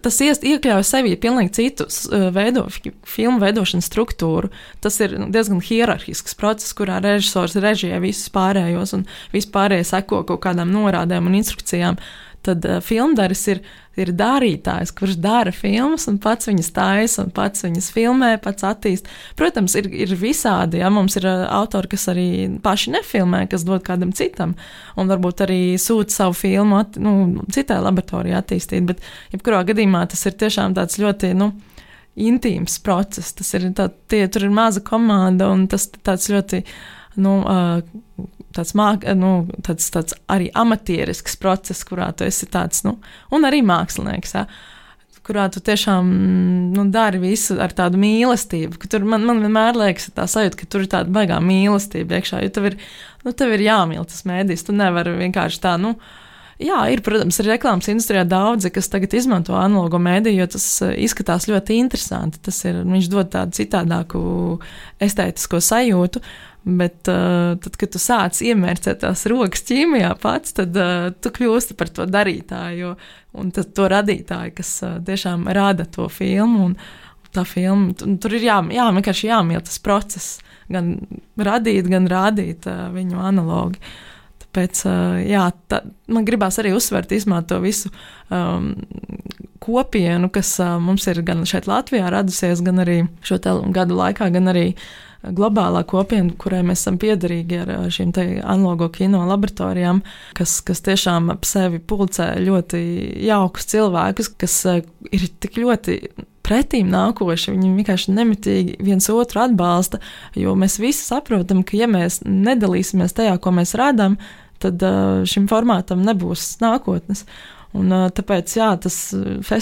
tas 0.00 0.20
iekļauj 0.24 0.86
sevī 0.88 1.12
pilnīgi 1.20 1.52
citu 1.58 1.86
veido, 2.32 2.64
filmu 3.04 3.42
veidošanas 3.42 3.90
struktūru. 3.90 4.48
Tas 4.80 4.96
ir 5.04 5.12
diezgan 5.28 5.60
hierarhisks 5.60 6.38
process, 6.40 6.72
kurā 6.76 7.02
režisors 7.04 7.58
režijē 7.60 8.00
visus 8.00 8.32
pārējos 8.32 8.96
un 8.96 9.04
vispārējie 9.34 9.90
seko 9.92 10.22
kaut 10.30 10.40
kādām 10.48 10.72
norādēm 10.72 11.28
un 11.28 11.36
instrukcijām. 11.42 12.00
Tad 12.46 12.64
uh, 12.68 12.78
filmdaris 12.84 13.46
ir 13.52 13.64
ir 14.00 14.12
darītājs, 14.16 14.92
kurš 14.96 15.16
dara 15.24 15.52
filmas 15.54 16.06
un 16.10 16.18
pats 16.22 16.48
viņas 16.50 16.68
taisa, 16.76 17.24
un 17.24 17.32
pats 17.34 17.64
viņas 17.64 17.88
filmē, 17.94 18.34
pats 18.44 18.66
attīst. 18.68 19.08
Protams, 19.38 19.76
ir, 19.78 19.88
ir 20.04 20.12
visādi. 20.20 20.82
Ja? 20.82 20.90
Mums 20.92 21.16
ir 21.18 21.28
uh, 21.28 21.46
autori, 21.58 21.90
kas 21.94 22.06
arī 22.12 22.28
paši 22.62 22.92
nefilmē, 22.96 23.46
kas 23.50 23.64
dod 23.66 23.84
kādam 23.86 24.12
citam, 24.16 24.54
un 25.00 25.12
varbūt 25.12 25.46
arī 25.46 25.60
sūta 25.80 26.14
savu 26.14 26.36
filmu 26.36 26.80
at, 26.82 27.00
nu, 27.00 27.46
citai 27.52 27.80
laboratorijai 27.84 28.38
attīstīt. 28.40 28.84
Bet, 28.88 29.04
jebkurā 29.34 29.64
gadījumā, 29.70 30.04
tas 30.12 30.26
ir 30.28 30.36
tiešām 30.44 30.76
tāds 30.76 31.00
ļoti. 31.02 31.32
Nu, 31.38 31.54
Intīms 32.16 32.78
process. 32.80 33.34
Tas 33.36 33.50
ir 33.58 33.66
tā, 33.76 33.90
tie, 34.08 34.22
tur 34.32 34.46
ir 34.46 34.52
maza 34.56 34.80
komanda, 34.80 35.50
un 35.52 35.66
tas 35.68 35.84
tāds 35.92 36.30
ļoti 36.32 36.62
nu, 37.20 37.34
uh, 37.44 38.24
tāds, 38.56 38.74
māk, 38.78 39.04
nu, 39.18 39.34
tāds, 39.66 39.90
tāds 39.92 40.16
arī 40.32 40.48
amatierisks 40.56 41.36
process, 41.40 41.84
kurā 41.86 42.10
tu 42.16 42.26
esi 42.26 42.48
tāds, 42.50 42.82
nu, 42.86 42.96
un 43.34 43.48
arī 43.48 43.62
mākslinieks. 43.66 44.34
Ja? 44.38 44.46
kurā 45.26 45.48
tu 45.50 45.60
tiešām 45.64 46.10
nu, 46.74 46.84
dari 46.94 47.18
visu 47.18 47.56
ar 47.62 47.74
tādu 47.74 47.98
mīlestību. 47.98 48.78
Tur 48.90 49.06
man, 49.08 49.24
man 49.26 49.42
vienmēr 49.42 49.78
liekas, 49.78 50.10
tā 50.14 50.28
sajūta, 50.30 50.60
ka 50.60 50.68
tur 50.70 50.84
ir 50.84 50.90
tāda 50.92 51.12
baigā 51.12 51.40
mīlestība 51.42 52.20
iekšā. 52.20 52.44
Jo 52.44 52.52
tev 52.54 52.68
ir, 52.70 52.76
nu, 53.24 53.34
tev 53.34 53.56
ir 53.56 53.64
jāmīl 53.66 54.06
tas 54.06 54.22
mēdījis. 54.28 54.66
Tu 54.68 54.76
nevari 54.76 55.16
vienkārši 55.18 55.62
tā, 55.64 55.74
nu, 55.82 55.96
Jā, 56.56 56.78
ir, 56.88 57.02
protams, 57.04 57.36
ir 57.42 57.50
reklāmas 57.50 57.90
industrijā 57.92 58.22
daudzi, 58.24 58.70
kas 58.72 58.88
tagad 58.88 59.12
izmanto 59.18 59.52
analogo 59.60 60.00
mēdīju, 60.00 60.40
jo 60.40 60.48
tas 60.54 60.66
izskatās 60.96 61.50
ļoti 61.50 61.76
interesanti. 61.82 62.40
Tas 62.48 62.62
ir, 62.64 62.80
viņš 62.80 63.08
dod 63.12 63.28
tādu 63.34 63.58
citādāku 63.58 64.20
estētisko 65.04 65.60
sajūtu. 65.60 66.22
Bet 66.66 67.06
uh, 67.12 67.52
tad, 67.62 67.76
kad 67.78 67.92
tu 67.94 68.00
sāc 68.02 68.40
iemērcēt 68.42 69.04
tās 69.04 69.20
rokas 69.30 69.62
ķīmijā 69.68 70.08
pats, 70.18 70.56
tad 70.56 70.74
uh, 70.74 71.12
tu 71.22 71.30
kļūsti 71.36 71.76
par 71.78 71.92
to 71.94 72.08
darītāju 72.10 72.96
un 73.38 73.52
to 73.54 73.86
radītāju, 73.92 74.54
kas 74.56 74.72
uh, 74.82 74.96
tiešām 75.06 75.46
rada 75.54 75.86
to 75.86 76.08
filmu. 76.10 76.70
Un, 76.70 76.78
Tā 77.36 77.42
filma, 77.44 77.92
tur 77.92 78.32
ir 78.32 78.46
jā, 78.46 78.54
jā, 78.72 78.84
vienkārši 78.96 79.26
jāmīl 79.28 79.60
tas 79.60 79.76
process, 79.84 80.38
gan 80.72 80.94
radīt, 81.36 81.88
gan 81.90 82.06
rādīt 82.08 82.64
uh, 82.70 82.86
viņu 82.94 83.20
analogi. 83.20 83.82
Tāpēc 84.56 84.78
jā, 85.28 85.50
tā, 85.68 85.82
man 86.08 86.24
gribās 86.24 86.56
arī 86.62 86.70
uzsvērt 86.72 87.10
to 87.50 87.58
visu 87.60 87.90
um, 88.32 88.70
kopienu, 89.60 90.30
kas 90.32 90.54
uh, 90.64 90.78
mums 90.80 91.04
ir 91.12 91.20
gan 91.20 91.44
šeit 91.44 91.68
Latvijā 91.68 92.08
radusies, 92.08 92.62
gan 92.64 92.80
arī 92.80 93.02
šo 93.20 93.36
gadu 93.68 93.98
laikā, 93.98 94.30
gan 94.32 94.48
arī 94.48 94.70
globālā 95.36 95.82
kopiena, 95.84 96.32
kurai 96.40 96.62
mēs 96.64 96.80
esam 96.80 96.96
piederīgi 97.02 97.58
ar 97.66 97.74
šīm 97.92 98.14
analogo 98.44 98.88
kino 98.94 99.26
laboratorijām, 99.28 100.00
kas, 100.38 100.62
kas 100.64 100.80
tiešām 100.86 101.28
ap 101.34 101.44
sevi 101.44 101.82
pulcē 101.82 102.32
ļoti 102.40 102.80
jaukus 103.26 103.68
cilvēkus, 103.74 104.32
kas 104.40 104.56
ir 105.12 105.28
tik 105.42 105.60
ļoti 105.60 105.98
pretīm 106.46 106.88
nākoši, 106.92 107.52
viņi 107.56 107.74
vienkārši 107.80 108.14
nemitīgi 108.14 108.78
viens 108.86 109.08
otru 109.10 109.42
atbalsta, 109.42 110.00
jo 110.38 110.54
mēs 110.58 110.78
visi 110.78 111.02
saprotam, 111.02 111.64
ka 111.66 111.78
ja 111.78 111.90
mēs 111.90 112.20
nedalīsimies 112.24 113.16
tajā, 113.16 113.36
ko 113.42 113.54
mēs 113.56 113.74
rādām, 113.78 114.14
tad 114.62 114.82
šim 115.28 115.48
formātam 115.50 116.04
nebūs 116.06 116.56
nākotnes. 116.62 117.26
Un, 117.76 117.92
tāpēc 118.16 118.52
jā, 118.56 118.70
tas, 118.80 118.96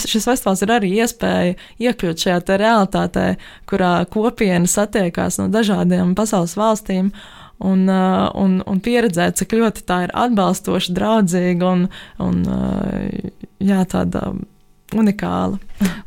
šis 0.06 0.26
festivāls 0.28 0.62
ir 0.62 0.72
arī 0.74 0.90
iespēja 1.02 1.56
iekļūt 1.82 2.26
šajā 2.26 2.58
realitātē, 2.60 3.24
kurā 3.70 3.94
kopiena 4.12 4.70
satiekās 4.70 5.40
no 5.40 5.48
dažādiem 5.50 6.14
pasaules 6.18 6.54
valstīm. 6.58 7.10
Un, 7.64 7.86
un, 7.88 8.56
un 8.66 8.80
pieredzēt, 8.82 9.38
cik 9.40 9.54
ļoti 9.56 9.84
tā 9.88 10.00
ir 10.04 10.14
atbalstoša, 10.24 10.94
draudzīga 10.94 11.68
un, 11.70 11.84
un 12.22 12.40
jā, 13.62 13.84
tāda 13.88 14.32
unikāla. 14.94 15.58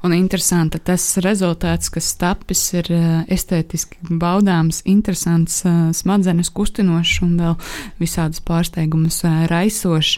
Un 0.06 0.13
interesanti, 0.15 0.80
tas 0.80 1.04
rezultāts, 1.23 1.91
kas 1.91 2.10
tapis, 2.19 2.62
ir 2.78 2.89
eh, 2.93 3.06
estētiski 3.34 4.17
baudāms, 4.21 4.82
interesants, 4.88 5.60
eh, 5.67 5.78
smadzenes 5.97 6.52
kustinošs 6.56 7.21
un 7.26 7.38
vēl 7.41 7.56
visādus 8.02 8.43
pārsteigumus 8.47 9.23
eh, 9.28 9.39
raisošs. 9.52 10.17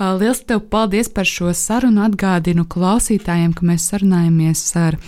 Lielas 0.00 0.44
tev 0.48 0.64
paldies 0.72 1.10
par 1.12 1.28
šo 1.28 1.52
sarunu. 1.56 2.04
Atgādinu 2.06 2.66
klausītājiem, 2.70 3.52
ka 3.56 3.66
mēs 3.66 3.90
sarunājamies 3.90 4.62
ar 4.80 4.98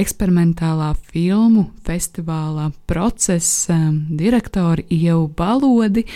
eksperimentālā 0.00 0.92
filmu 1.12 1.66
festivālā 1.86 2.70
procesa 2.88 3.76
direktori 4.08 4.86
Ievu 4.92 5.26
Balodi, 5.36 6.06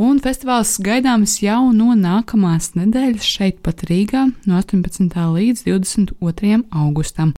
un 0.00 0.16
festivāls 0.24 0.78
gaidāms 0.80 1.34
jau 1.42 1.74
no 1.76 1.92
nākamās 1.92 2.70
nedēļas 2.72 3.26
šeit 3.36 3.58
pat 3.64 3.82
Rīgā 3.90 4.22
no 4.48 4.56
18. 4.56 5.12
līdz 5.36 5.66
22. 5.66 6.62
augustam. 6.72 7.28